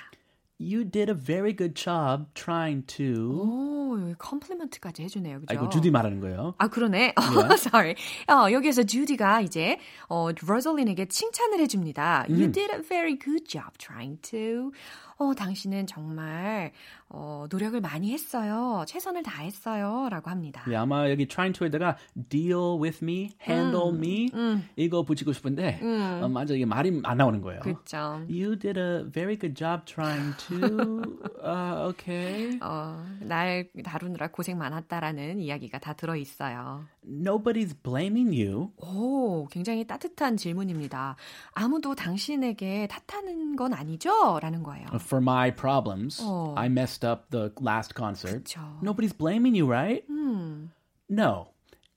You 0.61 0.85
did 0.85 1.09
a 1.09 1.15
very 1.15 1.55
good 1.55 1.73
job 1.73 2.27
trying 2.35 2.85
to. 2.97 3.31
오, 3.31 3.99
여기 3.99 4.13
컴플리먼트까지 4.19 5.01
해주네요. 5.01 5.39
그죠? 5.39 5.47
아, 5.49 5.53
이거 5.55 5.69
주디 5.69 5.89
말하는 5.89 6.19
거예요. 6.19 6.53
아, 6.59 6.67
그러네. 6.67 7.15
어, 7.17 7.53
sorry. 7.57 7.95
어, 8.29 8.51
여기에서 8.51 8.83
주디가 8.83 9.41
이제 9.41 9.79
어, 10.07 10.29
로즐린에게 10.31 11.07
칭찬을 11.07 11.59
해줍니다. 11.61 12.27
You 12.29 12.51
did 12.51 12.71
a 12.71 12.81
very 12.83 13.17
good 13.17 13.45
job 13.45 13.75
trying 13.79 14.21
to. 14.21 14.71
어, 15.18 15.34
당신은 15.34 15.86
정말 15.86 16.72
어, 17.08 17.46
노력을 17.50 17.80
많이 17.80 18.12
했어요. 18.12 18.84
최선을 18.86 19.22
다했어요. 19.22 20.08
라고 20.10 20.30
합니다. 20.30 20.64
예, 20.70 20.76
아마 20.76 21.08
여기 21.10 21.26
trying 21.26 21.56
to에다가 21.56 21.96
deal 22.28 22.78
with 22.80 22.98
me, 23.02 23.30
handle 23.48 23.94
me 23.94 24.28
이거 24.76 25.02
붙이고 25.02 25.32
싶은데 25.32 25.80
어, 26.22 26.28
맞아 26.28 26.54
이게 26.54 26.64
말이 26.66 27.00
안 27.04 27.16
나오는 27.16 27.40
거예요. 27.40 27.60
그렇죠. 27.60 27.96
You 28.28 28.58
did 28.58 28.78
a 28.78 29.04
very 29.10 29.38
good 29.38 29.54
job 29.54 29.84
trying 29.86 30.34
to. 30.48 31.02
uh, 31.42 31.88
okay. 31.90 32.58
어, 32.60 33.04
날 33.20 33.68
다루느라 33.84 34.28
고생 34.28 34.58
많았다라는 34.58 35.40
이야기가 35.40 35.78
다 35.78 35.94
들어 35.94 36.16
있어요. 36.16 36.84
Nobody's 37.06 37.74
blaming 37.82 38.34
you. 38.36 38.70
오, 38.78 39.46
굉장히 39.46 39.86
따뜻한 39.86 40.36
질문입니다. 40.36 41.16
아무도 41.52 41.94
당신에게 41.94 42.88
탓하는 42.88 43.54
건 43.56 43.72
아니죠? 43.72 44.38
라는 44.40 44.62
거예요. 44.62 44.86
For 45.05 45.21
my 45.21 45.51
problems, 45.51 46.19
어. 46.21 46.53
I 46.57 46.67
messed 46.69 47.03
up 47.05 47.29
the 47.29 47.51
last 47.59 47.93
concert. 47.95 48.43
그쵸. 48.45 48.59
Nobody's 48.81 49.13
blaming 49.13 49.55
you, 49.55 49.65
right? 49.65 50.03
음. 50.09 50.69
No. 51.09 51.49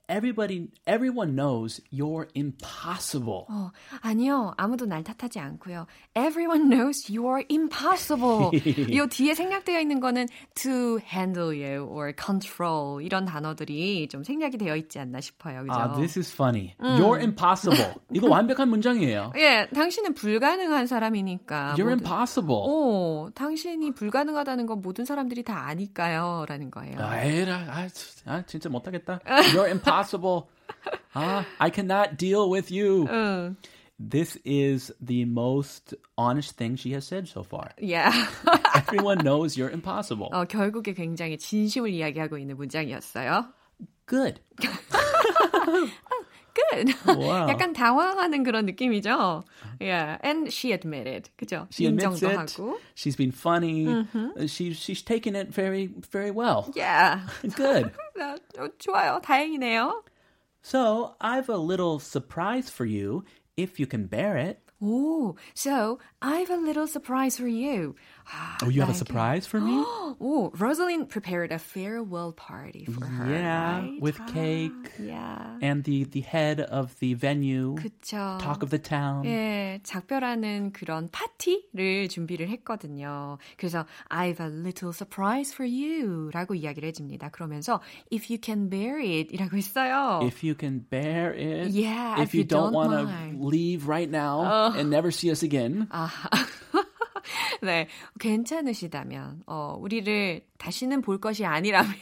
Everybody, 0.09 0.69
everyone 0.87 1.35
knows 1.35 1.79
you're 1.93 2.27
impossible. 2.35 3.45
어, 3.47 3.69
아니요. 4.01 4.53
아무도 4.57 4.87
날 4.87 5.03
탓하지 5.03 5.37
않고요. 5.39 5.85
Everyone 6.17 6.67
knows 6.69 7.11
you're 7.13 7.45
impossible. 7.49 8.49
이 8.53 8.99
뒤에 9.07 9.35
생략되어 9.35 9.79
있는 9.79 9.99
거는 9.99 10.25
to 10.55 10.97
handle 10.99 11.53
you 11.53 11.85
or 11.85 12.11
control 12.19 13.03
이런 13.05 13.25
단어들이 13.25 14.07
좀 14.09 14.23
생략이 14.23 14.57
되어 14.57 14.75
있지 14.77 14.97
않나 14.97 15.21
싶어요. 15.21 15.61
그죠? 15.61 15.73
Ah, 15.73 15.93
this 15.95 16.17
is 16.17 16.33
funny. 16.33 16.73
You're 16.79 17.19
impossible. 17.21 17.93
이거 18.11 18.27
완벽한 18.27 18.67
문장이에요. 18.69 19.33
예, 19.37 19.67
당신은 19.75 20.15
불가능한 20.15 20.87
사람이니까. 20.87 21.75
You're 21.77 21.85
모든- 21.95 22.01
impossible. 22.01 22.57
오, 22.65 23.29
당신이 23.35 23.93
불가능하다는 23.93 24.65
건 24.65 24.81
모든 24.81 25.05
사람들이 25.05 25.43
다 25.43 25.67
아니까요. 25.67 26.45
라는 26.49 26.71
거예요. 26.71 26.97
아, 26.99 27.21
에라, 27.21 27.65
아, 27.69 27.87
진- 27.89 28.27
아, 28.27 28.41
진짜 28.47 28.69
못하겠다. 28.69 29.19
You're 29.53 29.69
impossible. 29.69 29.98
아, 31.14 31.44
I 31.58 31.70
cannot 31.70 32.16
deal 32.16 32.48
with 32.50 32.70
you. 32.70 33.06
응. 33.08 33.56
This 33.98 34.36
is 34.44 34.92
the 35.00 35.24
most 35.24 35.94
honest 36.18 36.56
thing 36.56 36.74
she 36.76 36.92
has 36.94 37.06
said 37.06 37.28
so 37.28 37.44
far. 37.44 37.70
Yeah. 37.78 38.10
Everyone 38.74 39.18
knows 39.18 39.56
you're 39.56 39.70
impossible. 39.70 40.30
어, 40.32 40.44
결국에 40.46 40.94
굉장히 40.94 41.38
진심을 41.38 41.90
이야기하고 41.90 42.36
있는 42.36 42.56
문장이었어요. 42.56 43.46
Good. 44.06 44.40
Good. 46.54 46.94
Wow. 47.04 47.48
약간 47.48 47.72
당황하는 47.74 48.44
그런 48.44 48.64
느낌이죠. 48.66 49.44
Yeah, 49.80 50.18
and 50.22 50.52
she 50.52 50.70
admitted. 50.72 51.28
그죠? 51.36 51.66
She 51.72 51.86
admits 51.86 52.20
인정도 52.22 52.30
it. 52.30 52.38
하고. 52.38 52.78
She's 52.94 53.16
been 53.16 53.32
funny. 53.32 53.88
Uh, 53.88 54.46
She, 54.46 54.72
she's 54.72 55.02
taken 55.02 55.34
it 55.34 55.48
very, 55.52 55.90
very 56.12 56.30
well. 56.30 56.70
Yeah. 56.76 57.20
Good. 57.56 57.90
아, 58.20 58.36
어, 58.58 58.68
좋아요. 58.78 59.20
다행이네요. 59.22 60.02
So, 60.62 61.16
I've 61.20 61.48
a 61.48 61.56
little 61.58 61.98
surprise 61.98 62.70
for 62.70 62.84
you 62.86 63.24
if 63.56 63.80
you 63.80 63.86
can 63.86 64.06
bear 64.06 64.36
it. 64.36 64.60
오, 64.82 65.34
so 65.54 65.98
I've 66.22 66.50
a 66.50 66.56
little 66.56 66.86
surprise 66.86 67.36
for 67.36 67.48
you. 67.48 67.94
아, 68.26 68.56
Oh, 68.64 68.68
you 68.70 68.80
have 68.80 68.88
a 68.88 68.92
나에게- 68.92 68.96
surprise 68.96 69.46
for 69.46 69.60
me? 69.60 69.84
오, 70.18 70.50
Rosalind 70.58 71.08
prepared 71.10 71.52
a 71.52 71.58
farewell 71.58 72.32
party 72.32 72.86
for 72.86 73.04
her. 73.04 73.28
Yeah, 73.28 73.80
right? 73.80 74.00
with 74.00 74.16
아, 74.18 74.26
cake. 74.32 74.92
Yeah. 74.98 75.58
And 75.60 75.84
the, 75.84 76.04
the 76.04 76.20
head 76.22 76.60
of 76.60 76.96
the 77.00 77.12
venue, 77.14 77.74
그쵸. 77.76 78.38
talk 78.40 78.62
of 78.62 78.70
the 78.70 78.78
town. 78.78 79.24
예, 79.26 79.80
작별하는 79.82 80.72
그런 80.72 81.10
파티를 81.10 82.08
준비를 82.08 82.48
했거든요. 82.48 83.38
그래서 83.58 83.84
I've 84.10 84.40
a 84.40 84.48
little 84.48 84.92
surprise 84.92 85.52
for 85.52 85.68
you 85.68 86.30
라고 86.32 86.54
이야기를 86.54 86.88
해줍니다. 86.88 87.28
그러면서 87.30 87.80
if 88.12 88.32
you 88.32 88.38
can 88.42 88.70
bear 88.70 88.98
it 88.98 89.28
이라고 89.34 89.56
했어요. 89.56 90.20
If 90.22 90.42
you 90.46 90.54
can 90.58 90.86
bear 90.88 91.34
it, 91.34 91.70
Yeah, 91.74 92.14
if 92.22 92.28
if 92.28 92.34
you 92.34 92.40
you 92.42 92.48
don't 92.48 92.72
don't 92.72 92.72
want 92.72 92.90
to 92.92 93.04
mind. 93.04 93.44
leave 93.44 93.86
right 93.88 94.08
now 94.10 94.72
and 94.72 94.88
never 94.88 95.10
see 95.10 95.30
us 95.30 95.42
again, 95.42 95.88
네, 97.61 97.87
괜찮으시다면, 98.19 99.43
어, 99.45 99.75
우리를 99.79 100.45
다시는 100.57 101.01
볼 101.01 101.19
것이 101.19 101.45
아니라면, 101.45 101.93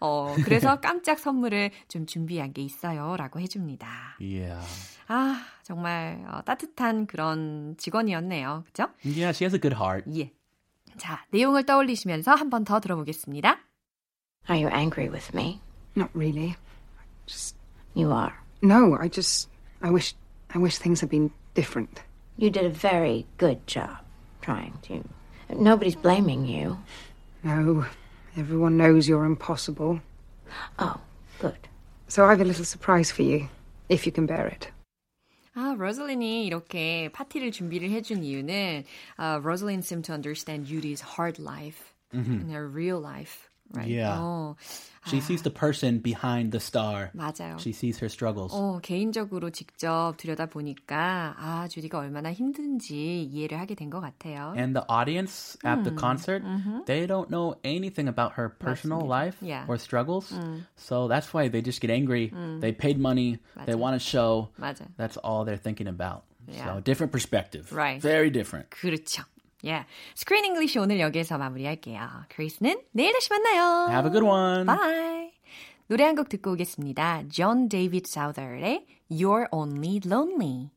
어, 0.00 0.34
그래서 0.44 0.80
깜짝 0.80 1.18
선물을 1.18 1.70
좀 1.88 2.06
준비한 2.06 2.52
게 2.52 2.62
있어요. 2.62 3.16
라고 3.16 3.40
해줍니다. 3.40 4.16
yeah. 4.20 4.66
아, 5.08 5.40
정말 5.62 6.24
어, 6.28 6.42
따뜻한 6.42 7.06
그런 7.06 7.74
직원이었네요. 7.78 8.64
그죠? 8.66 8.88
Yeah, 9.04 9.30
she 9.30 9.44
has 9.46 9.54
a 9.54 9.60
good 9.60 9.74
heart. 9.74 10.04
예. 10.18 10.32
자, 10.98 11.24
내용을 11.30 11.64
떠올리시면서 11.66 12.34
한 12.34 12.50
번 12.50 12.64
더 12.64 12.80
들어보겠습니다. 12.80 13.58
Are 14.50 14.62
you 14.64 14.72
angry 14.74 15.08
with 15.10 15.34
me? 15.36 15.60
Not 15.96 16.10
really. 16.14 16.54
Just 17.26 17.56
You 17.94 18.12
are. 18.12 18.34
no. 18.62 18.96
I 19.00 19.08
just. 19.08 19.48
I 19.80 19.90
wish. 19.90 20.14
I 20.54 20.58
wish 20.58 20.78
things 20.78 21.00
had 21.02 21.10
been 21.10 21.30
different. 21.54 22.02
You 22.37 22.49
did 22.49 22.65
a 22.65 22.69
very 22.69 23.25
good 23.37 23.65
job 23.67 23.97
trying 24.41 24.77
to. 24.83 25.03
Nobody's 25.55 25.95
blaming 25.95 26.45
you. 26.45 26.77
No. 27.43 27.85
Everyone 28.37 28.77
knows 28.77 29.07
you're 29.07 29.25
impossible. 29.25 29.99
Oh, 30.79 30.99
good. 31.39 31.67
So 32.07 32.25
I've 32.25 32.41
a 32.41 32.45
little 32.45 32.65
surprise 32.65 33.11
for 33.11 33.23
you, 33.23 33.49
if 33.89 34.05
you 34.05 34.11
can 34.11 34.25
bear 34.25 34.47
it. 34.47 34.69
아, 35.53 35.75
로즐린이 35.77 36.45
이렇게 36.45 37.09
파티를 37.11 37.51
준비를 37.51 37.89
해준 37.89 38.23
이유는 38.23 38.85
uh, 39.19 39.39
로즐린 39.43 39.81
seemed 39.83 40.05
to 40.05 40.13
understand 40.13 40.67
Yudi's 40.67 41.01
hard 41.01 41.39
life 41.39 41.93
and 42.13 42.51
her 42.51 42.67
real 42.67 42.99
life. 43.01 43.49
Right? 43.73 43.87
Yeah. 43.87 44.17
어, 44.19 44.55
She 45.07 45.17
sees 45.19 45.41
the 45.41 45.49
person 45.49 45.97
behind 45.99 46.51
the 46.51 46.59
star. 46.59 47.09
맞아요. 47.15 47.57
She 47.57 47.71
sees 47.71 47.97
her 48.03 48.05
struggles. 48.09 48.51
어, 48.53 48.79
개인적으로 48.83 49.49
직접 49.49 50.13
들여다 50.17 50.45
보니까 50.47 51.33
아, 51.39 51.67
주디가 51.69 51.97
얼마나 51.97 52.31
힘든지 52.33 53.23
이해를 53.23 53.57
하게 53.57 53.73
된 53.75 53.89
것 53.89 53.99
같아요. 54.01 54.53
And 54.55 54.75
the 54.77 54.85
audience 54.87 55.57
at 55.65 55.83
the 55.83 55.95
concert, 55.97 56.43
they 56.85 57.07
don't 57.07 57.29
know 57.31 57.55
anything 57.63 58.07
about 58.07 58.33
her 58.37 58.49
personal 58.49 59.07
맞습니다. 59.07 59.09
life 59.09 59.37
Yeah. 59.41 59.65
or 59.67 59.77
struggles. 59.79 60.29
So 60.75 61.07
that's 61.07 61.33
why 61.33 61.47
they 61.49 61.63
just 61.63 61.81
get 61.81 61.89
angry. 61.89 62.29
They 62.59 62.73
paid 62.73 62.99
money. 62.99 63.39
They 63.65 63.73
맞아. 63.73 63.79
want 63.79 63.95
to 63.95 63.99
show. 64.03 64.49
맞아. 64.59 64.85
That's 64.97 65.17
all 65.17 65.45
they're 65.45 65.57
thinking 65.57 65.87
about. 65.87 66.25
Yeah. 66.45 66.75
So 66.75 66.81
different 66.81 67.11
perspective. 67.11 67.71
Right. 67.73 68.01
Very 68.01 68.29
different. 68.29 68.69
그렇죠. 68.69 69.23
예. 69.64 69.84
Screen 70.14 70.44
English 70.44 70.78
오늘 70.78 71.00
여기에서 71.00 71.38
마무리할게요. 71.38 72.00
크리스는 72.28 72.80
내일 72.92 73.12
다시 73.12 73.28
만나요. 73.30 73.88
Have 73.90 74.08
a 74.08 74.12
good 74.12 74.24
one. 74.26 74.66
Bye. 74.66 75.32
노래 75.88 76.04
한 76.04 76.14
곡 76.16 76.28
듣고 76.28 76.52
오겠습니다. 76.52 77.22
존 77.32 77.68
데이비드 77.68 78.10
사우더의 78.10 78.84
You're 79.10 79.46
Only 79.52 80.00
Lonely. 80.04 80.70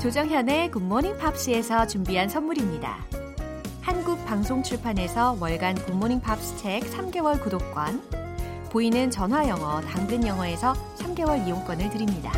조정현의 0.00 0.70
굿모닝 0.70 1.16
팝스에서 1.18 1.86
준비한 1.86 2.28
선물입니다. 2.28 3.04
한국 3.80 4.22
방송 4.26 4.62
출판에서 4.62 5.36
월간 5.40 5.76
굿모닝 5.86 6.20
팝스 6.20 6.58
책 6.58 6.82
3개월 6.82 7.42
구독권, 7.42 8.02
보이는 8.70 9.10
전화 9.10 9.48
영어, 9.48 9.80
당근 9.82 10.26
영어에서 10.26 10.74
3개월 10.98 11.46
이용권을 11.46 11.88
드립니다. 11.90 12.32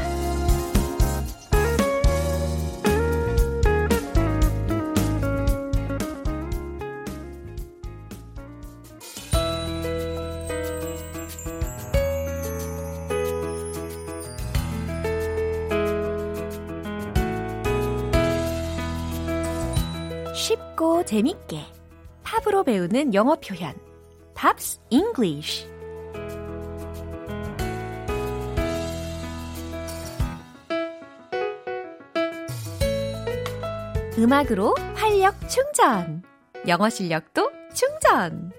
재밌게 21.16 21.64
팝으로 22.22 22.62
배우는 22.62 23.14
영어 23.14 23.37
표현 23.37 23.74
Pops 24.35 24.80
English 24.90 25.66
음악으로 34.18 34.74
활력 34.94 35.37
충전 35.48 36.22
영어 36.68 36.90
실력도 36.90 37.50
충전 37.72 38.52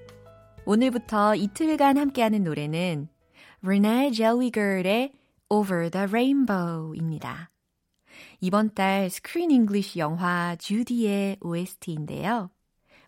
오늘부터 0.65 1.35
이틀간 1.35 1.99
함께하는 1.99 2.43
노래는 2.43 3.07
Renee 3.63 4.11
Zellweger의 4.11 5.11
Over 5.49 5.91
the 5.91 6.07
Rainbow입니다. 6.07 7.51
이번 8.39 8.73
달 8.73 9.09
스크린 9.09 9.51
잉글리쉬 9.51 9.99
영화 9.99 10.55
주디의 10.57 11.37
OST인데요. 11.41 12.49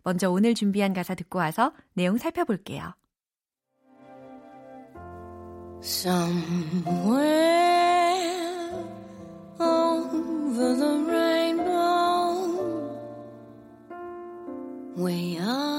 먼저 0.03 0.29
오늘 0.31 0.55
준비한 0.55 0.93
가사 0.93 1.13
듣고 1.15 1.39
와서 1.39 1.73
내용 1.93 2.17
살펴볼게요. 2.17 2.93
Somewhere 5.81 7.29
over 9.59 10.75
the 10.75 11.03
rainbow 11.07 12.49
way 14.97 15.37
up 15.37 15.78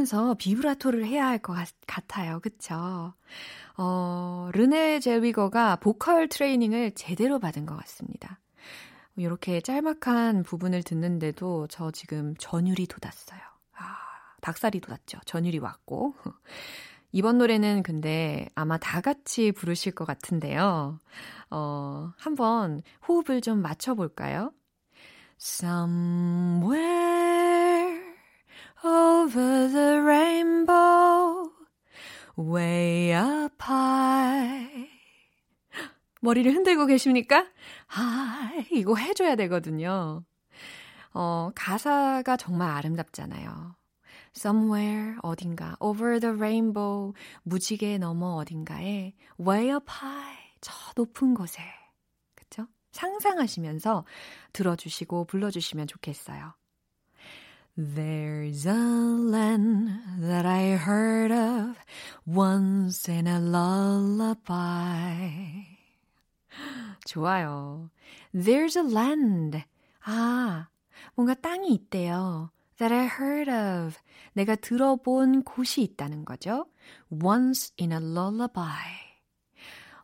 흔들면서 0.00 0.34
비브라토를 0.34 1.04
해야 1.04 1.26
할 1.26 1.40
것 1.40 1.54
같아요. 1.86 2.40
그쵸? 2.40 3.14
어, 3.76 4.50
르네 4.52 5.00
젤위거가 5.00 5.76
보컬 5.76 6.28
트레이닝을 6.28 6.92
제대로 6.94 7.38
받은 7.38 7.66
것 7.66 7.76
같습니다. 7.76 8.38
이렇게 9.16 9.60
짤막한 9.60 10.42
부분을 10.44 10.82
듣는데도 10.82 11.66
저 11.68 11.90
지금 11.90 12.34
전율이 12.38 12.86
돋았어요. 12.86 13.40
아, 13.76 13.96
닭살이 14.40 14.80
돋았죠. 14.80 15.18
전율이 15.26 15.58
왔고. 15.58 16.14
이번 17.12 17.38
노래는 17.38 17.82
근데 17.82 18.48
아마 18.54 18.78
다 18.78 19.00
같이 19.00 19.52
부르실 19.52 19.92
것 19.92 20.04
같은데요. 20.04 20.98
어, 21.50 22.12
한번 22.16 22.82
호흡을 23.08 23.40
좀 23.40 23.60
맞춰볼까요? 23.62 24.52
Somewhere 25.40 27.19
over 28.84 29.68
the 29.68 30.00
rainbow, 30.02 31.50
way 32.36 33.12
up 33.12 33.62
high. 33.62 34.88
머리를 36.20 36.52
흔들고 36.54 36.86
계십니까? 36.86 37.46
아, 37.88 38.52
이거 38.70 38.96
해줘야 38.96 39.36
되거든요. 39.36 40.24
어, 41.12 41.50
가사가 41.54 42.36
정말 42.36 42.70
아름답잖아요. 42.70 43.74
somewhere 44.36 45.16
어딘가 45.22 45.76
over 45.80 46.20
the 46.20 46.34
rainbow 46.34 47.12
무지개 47.42 47.98
넘어 47.98 48.36
어딘가에 48.36 49.14
way 49.40 49.70
up 49.70 49.86
high 49.90 50.38
저 50.60 50.72
높은 50.94 51.34
곳에 51.34 51.62
그쵸? 52.36 52.66
상상하시면서 52.92 54.04
들어주시고 54.52 55.24
불러주시면 55.24 55.88
좋겠어요. 55.88 56.54
There's 57.77 58.65
a 58.65 58.73
land 58.73 59.89
that 60.19 60.45
I 60.45 60.77
heard 60.77 61.31
of 61.31 61.75
once 62.25 63.09
in 63.09 63.27
a 63.27 63.39
lullaby. 63.39 64.87
좋아요. 67.05 67.89
There's 68.33 68.77
a 68.77 68.83
land. 68.83 69.63
아, 70.05 70.67
뭔가 71.15 71.33
땅이 71.33 71.73
있대요. 71.73 72.51
That 72.77 72.93
I 72.93 73.07
heard 73.07 73.51
of. 73.51 73.97
내가 74.33 74.55
들어본 74.55 75.43
곳이 75.43 75.81
있다는 75.81 76.23
거죠. 76.23 76.67
Once 77.09 77.73
in 77.79 77.91
a 77.91 77.99
lullaby. 77.99 79.08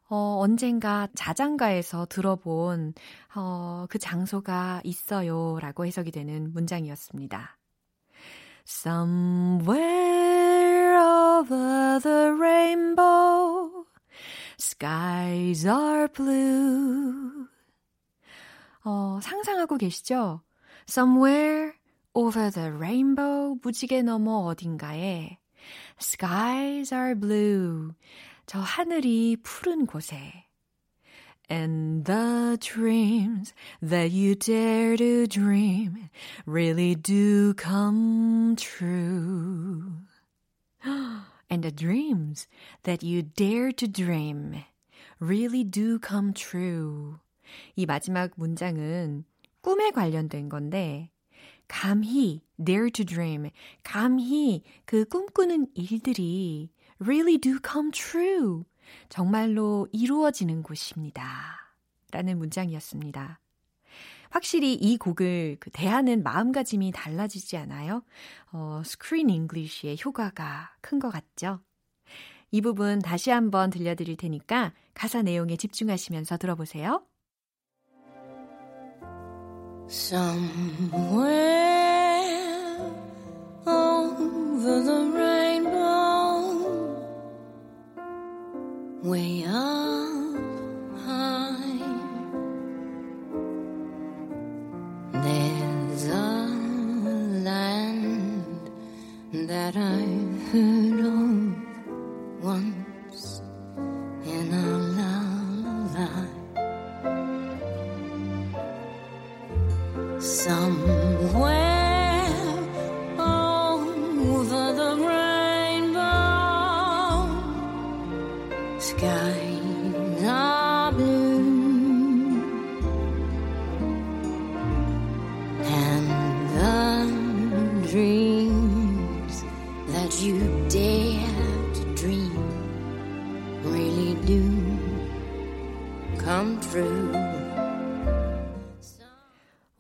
어, 0.09 0.39
언젠가 0.41 1.09
자장가에서 1.15 2.07
들어본 2.07 2.95
어, 3.35 3.87
그 3.91 3.99
장소가 3.99 4.81
있어요 4.85 5.59
라고 5.61 5.85
해석이 5.85 6.13
되는 6.13 6.53
문장이었습니다. 6.53 7.59
Somewhere 8.69 9.87
over 10.97 12.01
the 12.01 12.31
rainbow 12.37 13.85
skies 14.59 15.67
are 15.67 16.09
blue 16.09 17.47
어, 18.85 19.19
상상하고 19.21 19.77
계시죠? 19.77 20.43
Somewhere 20.89 21.73
over 22.15 22.51
the 22.53 22.69
rainbow 22.69 23.57
무지개 23.61 24.03
넘어 24.03 24.39
어딘가에 24.47 25.39
skies 26.01 26.95
are 26.95 27.15
blue 27.19 27.93
저 28.47 28.61
하늘이 28.61 29.37
푸른 29.43 29.87
곳에 29.87 30.47
And 31.49 32.05
the 32.05 32.57
dreams 32.61 33.55
that 33.81 34.13
you 34.13 34.35
dare 34.35 34.97
to 34.97 35.27
dream 35.29 36.09
really 36.45 36.97
do 36.97 37.55
come 37.55 38.57
true. 38.57 39.93
And 41.49 41.63
the 41.63 41.71
dreams 41.71 42.49
that 42.83 43.05
you 43.05 43.23
dare 43.23 43.71
to 43.71 43.87
dream 43.87 44.65
really 45.21 45.63
do 45.63 46.01
come 46.01 46.33
true. 46.33 47.19
이 47.77 47.87
마지막 47.87 48.33
문장은 48.35 49.25
꿈에 49.61 49.93
관련된 49.93 50.49
건데, 50.49 51.11
감히, 51.69 52.43
dare 52.63 52.91
to 52.91 53.05
dream, 53.05 53.51
감히 53.85 54.63
그 54.85 55.05
꿈꾸는 55.05 55.69
일들이 55.75 56.71
really 57.01 57.39
do 57.39 57.59
come 57.65 57.91
true. 57.91 58.65
정말로 59.09 59.89
이루어지는 59.93 60.63
곳입니다. 60.63 61.25
라는 62.13 62.39
문장이었습니다. 62.39 63.41
확실히 64.31 64.75
이 64.75 64.97
곡을 64.97 65.57
그 65.61 65.71
대하는 65.71 66.23
마음가짐이 66.23 66.93
달라지지 66.93 67.57
않아요? 67.57 68.03
어, 68.53 68.83
Screen 68.85 69.31
English의 69.31 69.99
효과가 70.05 70.77
큰 70.81 70.99
것 70.99 71.11
같죠? 71.11 71.61
이 72.51 72.61
부분 72.61 73.01
다시 73.01 73.31
한번 73.31 73.71
들려드릴 73.71 74.17
테니까 74.17 74.73
가사 74.95 75.23
내용에 75.23 75.57
집중하시면서 75.57 76.37
들어보세요. 76.39 77.05
Somewhere 79.89 81.17
over 83.67 84.83
the 84.85 85.11
rainbow, 85.13 85.26
way 89.03 89.45
up 89.45 90.37
high, 91.05 91.79
there's 95.13 96.07
a 96.07 96.47
land 97.45 98.71
that 99.33 99.77
I've 99.77 100.49
heard 100.51 100.96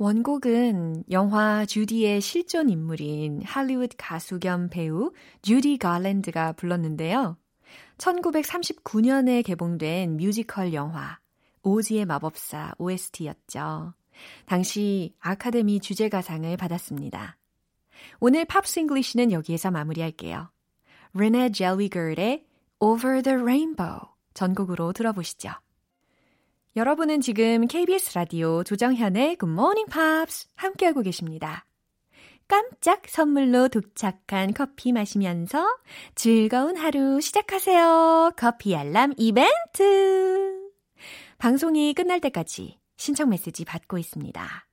원곡은 0.07 1.03
영화 1.11 1.67
주디의 1.67 2.21
실존 2.21 2.71
인물인 2.71 3.43
할리우드 3.43 3.97
가수 3.99 4.39
겸 4.39 4.69
배우 4.71 5.11
주디 5.43 5.79
가랜드가 5.79 6.53
불렀는데요. 6.53 7.37
1939년에 7.99 9.45
개봉된 9.45 10.17
뮤지컬 10.17 10.73
영화 10.75 11.19
오즈의 11.65 12.05
마법사 12.05 12.75
OST였죠. 12.79 13.95
당시 14.47 15.13
아카데미 15.19 15.81
주제가상을 15.81 16.57
받았습니다. 16.57 17.37
오늘 18.21 18.45
Pops 18.45 18.79
English는 18.79 19.33
여기에서 19.33 19.73
마무리할게요. 19.73 20.53
Renee 21.15 21.51
Zellweger의 21.51 22.47
Over 22.79 23.23
the 23.23 23.39
Rainbow 23.41 24.03
전곡으로 24.35 24.93
들어보시죠. 24.93 25.51
여러분은 26.77 27.23
지금 27.23 27.67
KBS 27.67 28.19
라디오 28.19 28.63
조정현의 28.63 29.39
Good 29.39 29.51
Morning 29.51 29.91
Pops 29.91 30.49
함께하고 30.57 31.01
계십니다. 31.01 31.65
깜짝 32.49 33.09
선물로 33.09 33.69
도착한 33.69 34.53
커피 34.53 34.93
마시면서 34.93 35.67
즐거운 36.15 36.77
하루 36.77 37.23
시작하세요. 37.23 38.33
커피 38.37 38.77
알람 38.77 39.15
이벤트! 39.17 40.69
방송이 41.39 41.95
끝날 41.95 42.21
때까지 42.21 42.79
신청 42.99 43.31
메시지 43.31 43.65
받고 43.65 43.97
있습니다. 43.97 44.67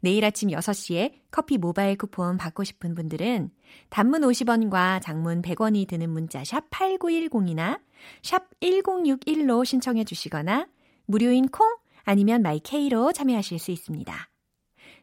내일 0.00 0.24
아침 0.24 0.48
6시에 0.48 1.12
커피 1.30 1.58
모바일 1.58 1.96
쿠폰 1.96 2.36
받고 2.36 2.64
싶은 2.64 2.96
분들은 2.96 3.50
단문 3.90 4.22
50원과 4.22 5.00
장문 5.02 5.40
100원이 5.42 5.86
드는 5.86 6.10
문자 6.10 6.42
샵 6.42 6.68
8910이나 6.70 7.80
샵 8.22 8.48
1061로 8.58 9.64
신청해 9.64 10.02
주시거나 10.02 10.66
무료인 11.05 11.47
콩 11.47 11.75
아니면 12.03 12.41
마이케이로 12.41 13.11
참여하실 13.13 13.59
수 13.59 13.71
있습니다. 13.71 14.29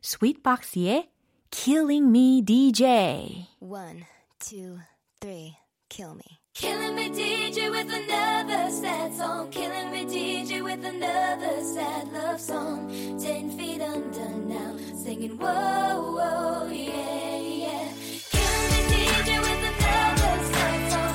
스윗박스의 0.02 1.10
Killing 1.50 2.08
Me 2.08 2.42
DJ 2.44 3.46
One, 3.60 4.04
two, 4.38 4.78
three. 5.20 5.56
Kill 5.88 6.14
me. 6.14 6.40
Killing 6.54 6.96
me, 6.96 7.10
DJ, 7.10 7.70
with 7.70 7.92
another 7.92 8.70
sad 8.70 9.14
song. 9.14 9.50
Killing 9.50 9.90
me, 9.92 10.04
DJ, 10.04 10.62
with 10.62 10.84
another 10.84 11.62
sad 11.62 12.12
love 12.12 12.40
song. 12.40 12.88
Ten 13.20 13.50
feet 13.56 13.80
under 13.80 14.28
now, 14.48 14.76
singing 14.96 15.38
whoa, 15.38 15.46
whoa, 15.46 16.66
yeah, 16.72 17.38
yeah. 17.38 17.88
Killing 18.32 18.70
me, 18.72 18.80
DJ, 18.90 19.38
with 19.38 19.62
another 19.70 20.44
sad 20.52 20.92
song. 20.92 21.09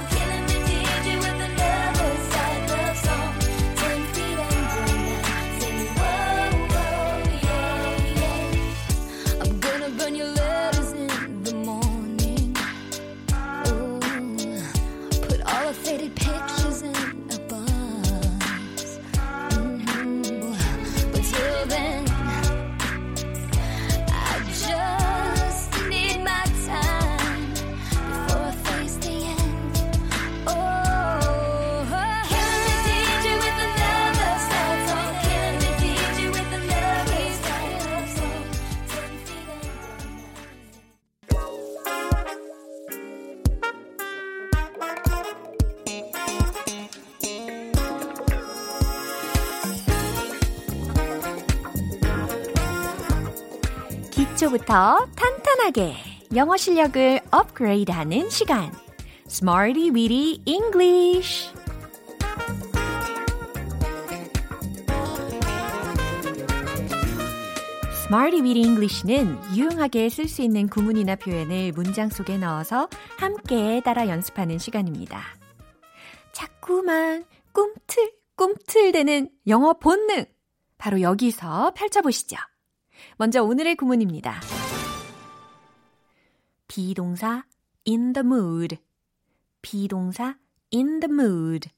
기초부터 54.46 55.06
탄탄하게 55.16 55.94
영어 56.36 56.56
실력을 56.56 57.20
업그레이드하는 57.30 58.30
시간. 58.30 58.72
Smarty 59.28 59.90
Weedy 59.90 60.40
English. 60.44 61.52
Smarty 68.04 68.40
Weedy 68.40 68.62
English는 68.62 69.38
유용하게 69.56 70.08
쓸 70.10 70.28
수 70.28 70.42
있는 70.42 70.68
구문이나 70.68 71.16
표현을 71.16 71.72
문장 71.72 72.08
속에 72.08 72.38
넣어서 72.38 72.88
함께 73.18 73.80
따라 73.84 74.06
연습하는 74.08 74.58
시간입니다. 74.58 75.22
자꾸만 76.32 77.24
꿈틀꿈틀대는 77.52 79.30
영어 79.48 79.72
본능. 79.74 80.24
바로 80.78 81.00
여기서 81.00 81.72
펼쳐보시죠. 81.74 82.36
먼저 83.16 83.42
오늘의 83.42 83.76
구문입니다. 83.76 84.40
비동사 86.68 87.44
in 87.86 88.12
the 88.12 88.24
mood. 88.24 88.76
비동사 89.62 90.36
in 90.72 91.00
the 91.00 91.12
mood. 91.12 91.70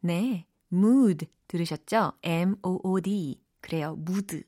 네, 0.00 0.46
mood 0.72 1.26
들으셨죠? 1.46 2.12
M-O-O-D. 2.22 3.40
그래요, 3.60 3.96
mood. 3.98 4.44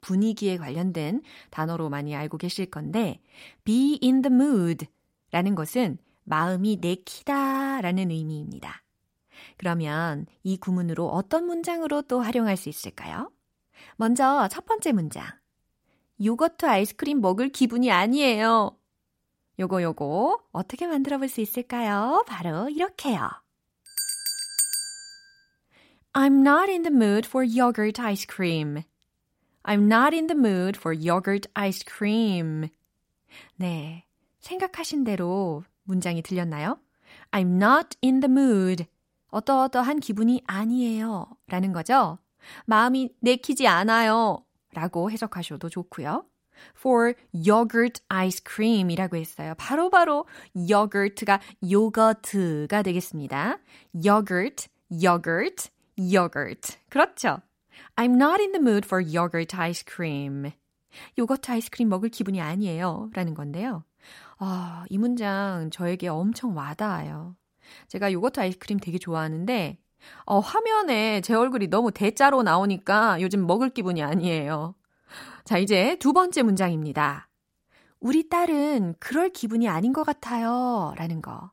분위기에 0.00 0.56
관련된 0.56 1.22
단어로 1.50 1.88
많이 1.88 2.14
알고 2.14 2.38
계실 2.38 2.66
건데 2.66 3.20
be 3.64 3.98
in 4.02 4.22
the 4.22 4.32
mood 4.32 4.86
라는 5.32 5.54
것은 5.54 5.98
마음이 6.24 6.78
내키다 6.80 7.80
라는 7.80 8.10
의미입니다. 8.10 8.82
그러면 9.56 10.26
이 10.42 10.56
구문으로 10.56 11.08
어떤 11.08 11.46
문장으로 11.46 12.02
또 12.02 12.20
활용할 12.20 12.56
수 12.56 12.68
있을까요? 12.68 13.30
먼저 13.96 14.48
첫 14.50 14.64
번째 14.64 14.92
문장. 14.92 15.26
요거트 16.22 16.66
아이스크림 16.66 17.20
먹을 17.20 17.48
기분이 17.50 17.90
아니에요. 17.90 18.76
요거 19.58 19.82
요거 19.82 20.38
어떻게 20.52 20.86
만들어 20.86 21.18
볼 21.18 21.28
수 21.28 21.40
있을까요? 21.40 22.24
바로 22.26 22.68
이렇게요. 22.68 23.30
I'm 26.12 26.40
not 26.46 26.70
in 26.70 26.82
the 26.82 26.94
mood 26.94 27.26
for 27.28 27.44
yogurt 27.44 28.00
ice 28.00 28.26
cream. 28.28 28.82
I'm 29.64 29.84
not 29.92 30.14
in 30.14 30.28
the 30.28 30.38
mood 30.38 30.78
for 30.78 30.94
yogurt 30.96 31.48
ice 31.54 31.84
cream. 31.86 32.68
네. 33.56 34.04
생각하신 34.40 35.04
대로 35.04 35.64
문장이 35.84 36.22
들렸나요? 36.22 36.78
I'm 37.32 37.56
not 37.62 37.98
in 38.02 38.20
the 38.20 38.30
mood. 38.30 38.86
어떠어떠한 39.28 40.00
기분이 40.00 40.42
아니에요. 40.46 41.26
라는 41.48 41.72
거죠. 41.72 42.18
마음이 42.64 43.10
내키지 43.20 43.66
않아요. 43.66 44.45
라고 44.72 45.10
해석하셔도 45.10 45.68
좋고요. 45.68 46.24
for 46.78 47.14
yogurt 47.32 48.00
ice 48.08 48.40
cream 48.46 48.90
이라고 48.90 49.16
했어요. 49.16 49.54
바로 49.58 49.90
바로 49.90 50.26
yogurt가 50.54 51.40
요거트가 51.70 52.82
되겠습니다. 52.82 53.58
yogurt, 53.94 54.68
yogurt, 54.90 55.70
yogurt. 55.98 56.78
그렇죠. 56.88 57.40
I'm 57.96 58.14
not 58.14 58.40
in 58.40 58.52
the 58.52 58.60
mood 58.60 58.86
for 58.86 59.02
yogurt 59.02 59.54
ice 59.56 59.84
cream. 59.86 60.52
요거트 61.18 61.50
아이스크림 61.50 61.88
먹을 61.88 62.08
기분이 62.08 62.40
아니에요. 62.40 63.10
라는 63.12 63.34
건데요. 63.34 63.84
아, 64.38 64.84
이 64.88 64.98
문장 64.98 65.70
저에게 65.70 66.08
엄청 66.08 66.56
와닿아요. 66.56 67.36
제가 67.88 68.12
요거트 68.12 68.40
아이스크림 68.40 68.78
되게 68.78 68.98
좋아하는데, 68.98 69.78
어, 70.24 70.40
화면에 70.40 71.20
제 71.20 71.34
얼굴이 71.34 71.68
너무 71.68 71.90
대자로 71.90 72.42
나오니까 72.42 73.20
요즘 73.20 73.46
먹을 73.46 73.70
기분이 73.70 74.02
아니에요. 74.02 74.74
자, 75.44 75.58
이제 75.58 75.96
두 76.00 76.12
번째 76.12 76.42
문장입니다. 76.42 77.28
우리 78.00 78.28
딸은 78.28 78.96
그럴 78.98 79.30
기분이 79.30 79.68
아닌 79.68 79.92
것 79.92 80.04
같아요. 80.04 80.94
라는 80.96 81.22
거. 81.22 81.50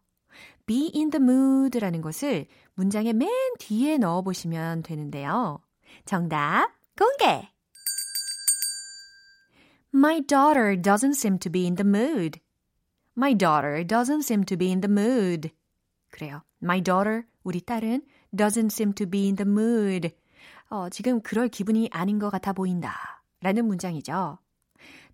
be 0.65 0.91
in 0.95 1.09
the 1.09 1.21
mood 1.21 1.77
라는 1.79 2.01
것을 2.01 2.47
문장의 2.75 3.13
맨 3.13 3.29
뒤에 3.59 3.97
넣어 3.97 4.21
보시면 4.21 4.83
되는데요. 4.83 5.59
정답 6.05 6.71
공개! 6.97 7.49
My 9.93 10.21
daughter 10.21 10.75
doesn't 10.75 11.15
seem 11.15 11.37
to 11.39 11.51
be 11.51 11.65
in 11.65 11.75
the 11.75 11.87
mood. 11.87 12.39
My 13.15 13.35
daughter 13.35 13.85
doesn't 13.85 14.23
seem 14.23 14.43
to 14.45 14.57
be 14.57 14.69
in 14.69 14.81
the 14.81 14.91
mood. 14.91 15.51
그래요. 16.09 16.41
My 16.63 16.81
daughter, 16.81 17.23
우리 17.43 17.61
딸은 17.61 18.01
doesn't 18.35 18.71
seem 18.71 18.93
to 18.93 19.09
be 19.09 19.25
in 19.25 19.35
the 19.35 19.49
mood. 19.49 20.11
어, 20.69 20.89
지금 20.89 21.21
그럴 21.21 21.47
기분이 21.47 21.89
아닌 21.91 22.19
것 22.19 22.29
같아 22.29 22.53
보인다. 22.53 23.23
라는 23.41 23.65
문장이죠. 23.65 24.39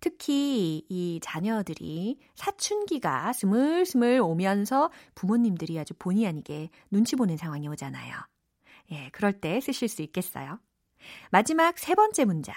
특히 0.00 0.84
이 0.88 1.20
자녀들이 1.22 2.18
사춘기가 2.34 3.32
스물스물 3.32 4.20
오면서 4.20 4.90
부모님들이 5.14 5.78
아주 5.78 5.94
본의 5.94 6.26
아니게 6.26 6.70
눈치 6.90 7.16
보는 7.16 7.36
상황이 7.36 7.68
오잖아요. 7.68 8.14
예, 8.92 9.10
그럴 9.12 9.32
때 9.32 9.60
쓰실 9.60 9.88
수 9.88 10.02
있겠어요. 10.02 10.58
마지막 11.30 11.78
세 11.78 11.94
번째 11.94 12.24
문장. 12.24 12.54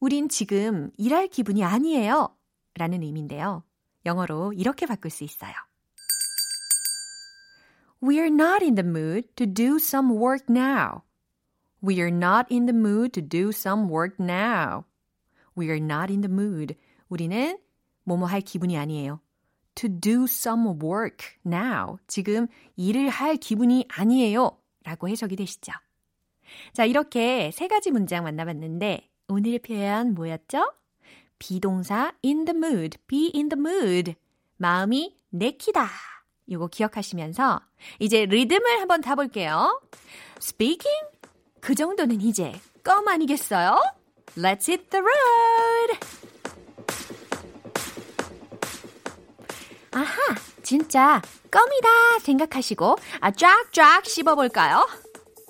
우린 0.00 0.28
지금 0.28 0.90
일할 0.98 1.28
기분이 1.28 1.64
아니에요. 1.64 2.36
라는 2.74 3.02
의미인데요. 3.02 3.64
영어로 4.04 4.52
이렇게 4.54 4.86
바꿀 4.86 5.10
수 5.10 5.24
있어요. 5.24 5.52
We're 8.02 8.30
not 8.30 8.64
in 8.64 8.74
the 8.74 8.82
mood 8.82 9.36
to 9.36 9.46
do 9.46 9.78
some 9.78 10.18
work 10.18 10.50
now. 10.50 11.04
We're 11.80 12.10
not 12.10 12.50
in 12.50 12.66
the 12.66 12.72
mood 12.72 13.12
to 13.12 13.22
do 13.22 13.52
some 13.52 13.88
work 13.88 14.18
now. 14.18 14.86
We're 15.54 15.78
not 15.78 16.10
in 16.10 16.20
the 16.20 16.28
mood. 16.28 16.74
우리는 17.08 17.56
뭐뭐 18.02 18.26
할 18.26 18.40
기분이 18.40 18.76
아니에요. 18.76 19.20
To 19.76 19.88
do 19.88 20.24
some 20.24 20.80
work 20.82 21.38
now. 21.46 21.98
지금 22.08 22.48
일을 22.74 23.08
할 23.08 23.36
기분이 23.36 23.86
아니에요. 23.88 24.50
라고 24.82 25.08
해석이 25.08 25.36
되시죠. 25.36 25.72
자, 26.72 26.84
이렇게 26.84 27.52
세 27.52 27.68
가지 27.68 27.92
문장 27.92 28.24
만나봤는데 28.24 29.08
오늘의 29.28 29.60
표현 29.60 30.14
뭐였죠? 30.14 30.72
비동사 31.38 32.12
in 32.24 32.46
the 32.46 32.56
mood, 32.56 32.98
be 33.06 33.30
in 33.32 33.48
the 33.48 33.60
mood. 33.60 34.14
마음이 34.56 35.16
내키다. 35.30 36.11
이거 36.52 36.66
기억하시면서 36.66 37.60
이제 37.98 38.26
리듬을 38.26 38.80
한번 38.80 39.00
타볼게요. 39.00 39.80
Speaking? 40.38 41.06
그 41.60 41.74
정도는 41.74 42.20
이제 42.20 42.52
껌 42.84 43.08
아니겠어요? 43.08 43.80
Let's 44.36 44.68
hit 44.68 44.90
the 44.90 45.02
road! 45.02 45.98
아하, 49.92 50.16
진짜 50.62 51.20
껌이다 51.50 52.18
생각하시고 52.20 52.96
아, 53.20 53.30
쫙쫙 53.30 54.06
씹어볼까요? 54.06 54.88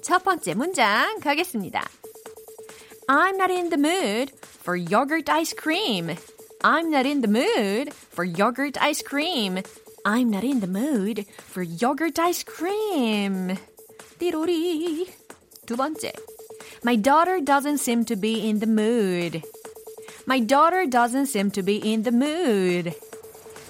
첫 0.02 0.24
번째 0.24 0.54
문장 0.54 1.20
가겠습니다. 1.20 1.84
I'm 3.08 3.34
not 3.34 3.52
in 3.52 3.70
the 3.70 3.78
mood 3.78 4.32
for 4.60 4.76
yogurt 4.76 5.30
ice 5.30 5.54
cream. 5.56 6.16
I'm 6.62 6.90
not 6.90 7.06
in 7.06 7.22
the 7.22 7.28
mood 7.28 7.92
for 7.92 8.24
yogurt 8.24 8.78
ice 8.80 9.02
cream. 9.02 9.62
I'm 10.05 10.31
not 10.31 10.43
in 10.43 10.59
the 10.59 10.67
mood 10.67 11.25
for 11.37 11.61
yogurt 11.61 12.17
ice 12.17 12.43
cream. 12.43 13.57
띠로리. 14.19 15.07
두 15.65 15.75
번째. 15.75 16.13
My 16.83 16.95
daughter 16.95 17.39
doesn't 17.39 17.79
seem 17.79 18.05
to 18.05 18.15
be 18.15 18.47
in 18.47 18.59
the 18.59 18.67
mood. 18.67 19.43
My 20.25 20.39
daughter 20.39 20.85
doesn't 20.85 21.27
seem 21.27 21.51
to 21.51 21.61
be 21.61 21.77
in 21.77 22.03
the 22.03 22.11
mood. 22.11 22.95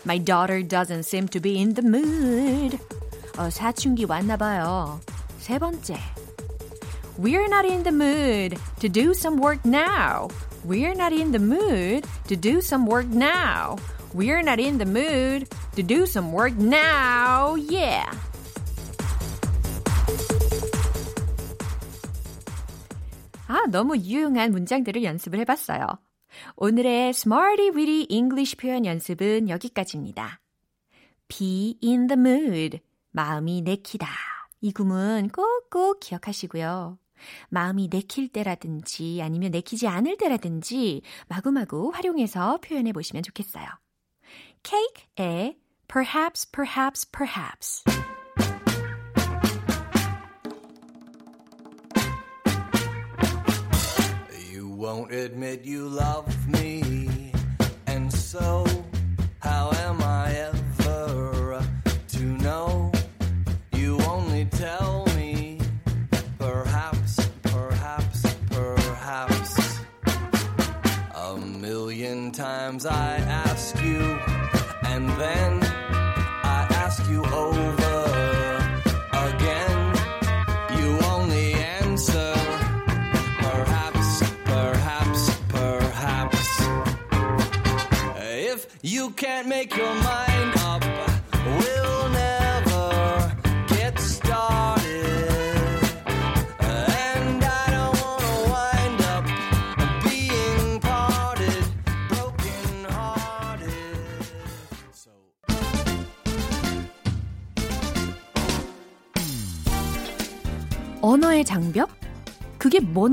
My 0.05 0.17
daughter 0.17 0.61
doesn't 0.61 1.03
seem 1.03 1.27
to 1.29 1.39
be 1.39 1.59
in 1.59 1.73
the 1.73 1.81
mood. 1.81 2.79
어, 3.37 3.49
사춘기 3.49 4.05
왔나 4.05 4.37
봐요. 4.37 4.99
세 5.39 5.59
번째. 5.59 5.97
We're 7.19 7.47
not 7.47 7.65
in 7.65 7.83
the 7.83 7.91
mood 7.91 8.57
to 8.79 8.89
do 8.89 9.13
some 9.13 9.37
work 9.37 9.65
now. 9.65 10.29
We're 10.63 10.93
not 10.93 11.13
in 11.13 11.31
the 11.31 11.39
mood 11.39 12.05
to 12.27 12.35
do 12.35 12.61
some 12.61 12.85
work 12.85 13.07
now. 13.07 13.77
We're 14.14 14.42
not 14.42 14.60
in 14.60 14.76
the 14.76 14.84
mood 14.84 15.48
to 15.74 15.82
do 15.82 16.04
some 16.04 16.32
work 16.32 16.52
now. 16.58 17.56
Yeah. 17.56 18.04
아, 23.46 23.66
너무 23.70 23.96
유용한 23.96 24.50
문장들을 24.50 25.02
연습을 25.02 25.38
해봤어요. 25.40 25.86
오늘의 26.56 27.10
Smarty 27.10 27.70
Weedy 27.70 28.06
English 28.10 28.56
표현 28.56 28.84
연습은 28.84 29.48
여기까지입니다. 29.48 30.40
Be 31.28 31.78
in 31.82 32.06
the 32.06 32.18
mood. 32.18 32.80
마음이 33.12 33.62
내키다. 33.62 34.08
이 34.60 34.72
구문 34.72 35.30
꼭꼭 35.30 36.00
기억하시고요. 36.00 36.98
마음이 37.48 37.88
내킬 37.90 38.28
때라든지 38.28 39.20
아니면 39.22 39.52
내키지 39.52 39.86
않을 39.88 40.18
때라든지 40.18 41.00
마구마구 41.28 41.90
활용해서 41.94 42.58
표현해 42.62 42.92
보시면 42.92 43.22
좋겠어요. 43.22 43.66
Cake의 44.62 45.18
eh? 45.18 45.52
Perhaps, 45.88 46.46
Perhaps, 46.46 47.04
Perhaps. 47.04 47.84
You 54.50 54.68
won't 54.68 55.12
admit 55.12 55.64
you 55.64 55.88
love 55.88 56.48
me, 56.48 57.32
and 57.86 58.10
so 58.12 58.64
how 59.40 59.70
am 59.72 60.00
I 60.02 60.32
ever 60.32 61.62
to 62.08 62.22
know? 62.22 62.90
You 63.74 63.98
only 64.08 64.46
tell 64.46 65.04
me, 65.16 65.58
perhaps, 66.38 67.28
perhaps, 67.42 68.34
perhaps. 68.50 69.80
A 71.14 71.36
million 71.36 72.30
times 72.32 72.86
I 72.86 73.11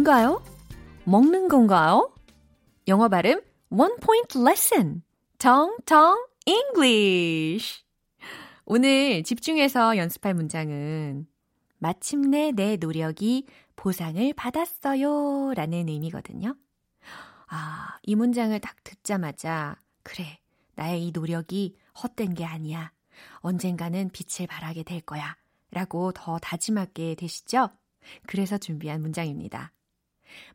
뭔가요? 0.10 0.44
먹는 1.04 1.50
건가요? 1.50 2.12
영어 2.88 3.10
발음 3.10 3.44
One 3.70 3.94
Point 4.02 4.40
Lesson. 4.40 5.04
텅텅 5.38 6.26
English. 6.48 7.84
오늘 8.66 9.22
집중해서 9.22 9.98
연습할 9.98 10.34
문장은 10.34 11.28
마침내 11.78 12.52
내 12.54 12.78
노력이 12.78 13.46
보상을 13.76 14.34
받았어요 14.34 15.54
라는 15.54 15.88
의미거든요. 15.88 16.56
아, 17.48 18.00
이 18.02 18.16
문장을 18.16 18.60
딱 18.62 18.84
듣자마자 18.84 19.80
그래, 20.02 20.40
나의 20.74 21.06
이 21.06 21.12
노력이 21.12 21.76
헛된 22.02 22.34
게 22.34 22.46
아니야. 22.46 22.92
언젠가는 23.42 24.10
빛을 24.10 24.48
발하게 24.48 24.82
될 24.82 25.02
거야. 25.02 25.38
라고 25.70 26.12
더 26.14 26.40
다짐하게 26.40 27.14
되시죠? 27.14 27.70
그래서 28.26 28.58
준비한 28.58 29.02
문장입니다. 29.02 29.72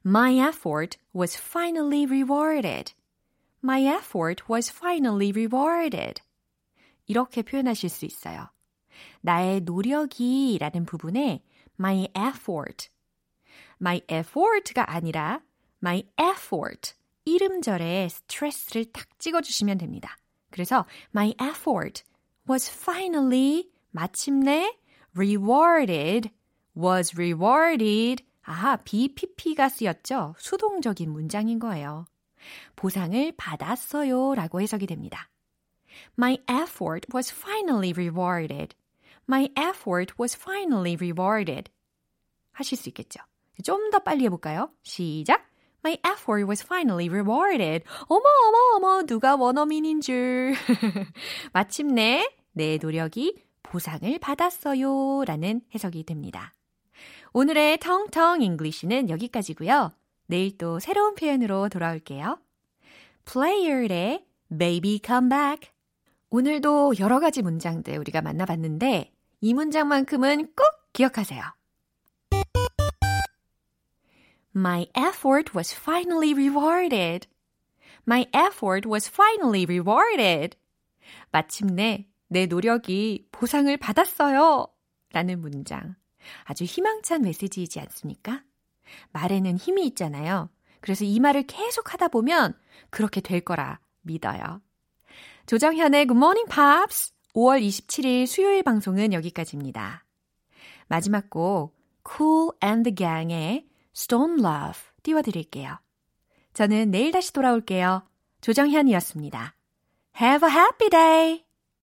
My 0.03 0.33
effort 0.37 0.97
was 1.13 1.35
finally 1.35 2.05
rewarded. 2.05 2.93
My 3.61 3.83
effort 3.83 4.43
was 4.49 4.71
finally 4.71 5.31
rewarded. 5.31 6.21
이렇게 7.07 7.41
표현하실 7.41 7.89
수 7.89 8.05
있어요. 8.05 8.49
나의 9.21 9.61
노력이 9.61 10.57
라는 10.59 10.85
부분에 10.85 11.43
my 11.79 12.07
effort. 12.15 12.89
my 13.81 14.01
effort가 14.09 14.91
아니라 14.93 15.41
my 15.83 16.03
effort. 16.19 16.93
이름절에 17.25 18.09
스트레스를 18.09 18.85
탁 18.85 19.07
찍어주시면 19.19 19.77
됩니다. 19.77 20.17
그래서 20.51 20.85
my 21.15 21.33
effort 21.41 22.03
was 22.49 22.69
finally 22.69 23.69
마침내 23.91 24.77
rewarded 25.15 26.31
was 26.75 27.15
rewarded 27.15 28.23
아하 28.44 28.76
BPP가 28.76 29.68
쓰였죠. 29.68 30.34
수동적인 30.38 31.10
문장인 31.10 31.58
거예요. 31.58 32.06
보상을 32.76 33.32
받았어요 33.36 34.34
라고 34.34 34.60
해석이 34.60 34.86
됩니다. 34.86 35.30
My 36.18 36.38
effort 36.50 37.08
was 37.14 37.32
finally 37.32 37.92
rewarded. 37.96 38.76
My 39.28 39.48
effort 39.58 40.14
was 40.20 40.36
finally 40.36 40.96
rewarded. 41.00 41.70
하실 42.52 42.76
수 42.76 42.88
있겠죠. 42.90 43.20
좀 43.62 43.90
더 43.90 44.00
빨리 44.00 44.24
해볼까요? 44.24 44.70
시작! 44.82 45.48
My 45.84 45.98
effort 46.06 46.44
was 46.46 46.62
finally 46.64 47.08
rewarded. 47.08 47.84
어머, 48.08 48.22
어머, 48.48 48.58
어머, 48.76 49.02
누가 49.04 49.36
원어민인 49.36 50.00
줄. 50.00 50.54
마침내 51.52 52.26
내 52.52 52.78
노력이 52.80 53.42
보상을 53.62 54.18
받았어요. 54.18 55.24
라는 55.26 55.60
해석이 55.74 56.04
됩니다. 56.04 56.52
오늘의 57.36 57.78
텅텅 57.78 58.42
English는 58.42 59.10
여기까지고요. 59.10 59.92
내일 60.26 60.56
또 60.56 60.78
새로운 60.78 61.16
표현으로 61.16 61.68
돌아올게요. 61.68 62.38
Player의 63.24 64.24
Baby 64.56 65.00
Come 65.04 65.28
Back. 65.30 65.70
오늘도 66.30 66.94
여러 67.00 67.18
가지 67.18 67.42
문장들 67.42 67.98
우리가 67.98 68.22
만나봤는데 68.22 69.12
이 69.40 69.52
문장만큼은 69.52 70.52
꼭 70.54 70.92
기억하세요. 70.92 71.42
My 74.54 74.86
effort 74.96 75.52
was 75.56 75.74
finally 75.76 76.34
rewarded. 76.34 77.26
My 78.06 78.26
effort 78.32 78.88
was 78.88 79.10
finally 79.10 79.64
rewarded. 79.64 80.56
마침내 81.32 82.06
내 82.28 82.46
노력이 82.46 83.26
보상을 83.32 83.76
받았어요. 83.76 84.68
라는 85.10 85.40
문장. 85.40 85.96
아주 86.44 86.64
희망찬 86.64 87.22
메시지이지 87.22 87.80
않습니까? 87.80 88.42
말에는 89.12 89.56
힘이 89.56 89.86
있잖아요. 89.88 90.50
그래서 90.80 91.04
이 91.04 91.18
말을 91.20 91.44
계속 91.44 91.92
하다 91.92 92.08
보면 92.08 92.54
그렇게 92.90 93.20
될 93.20 93.40
거라 93.40 93.80
믿어요. 94.02 94.60
조정현의 95.46 96.06
Good 96.06 96.16
Morning 96.16 96.48
Pops 96.50 97.12
5월 97.34 97.66
27일 97.66 98.26
수요일 98.26 98.62
방송은 98.62 99.12
여기까지입니다. 99.12 100.04
마지막 100.88 101.30
곡 101.30 101.74
Cool 102.06 102.50
and 102.62 102.90
the 102.90 102.94
Gang의 102.94 103.66
Stone 103.94 104.34
Love 104.40 104.80
띄워드릴게요. 105.02 105.78
저는 106.52 106.90
내일 106.90 107.12
다시 107.12 107.32
돌아올게요. 107.32 108.06
조정현이었습니다. 108.40 109.54
Have 110.20 110.48
a 110.48 110.54
happy 110.54 110.90
day! 110.90 111.43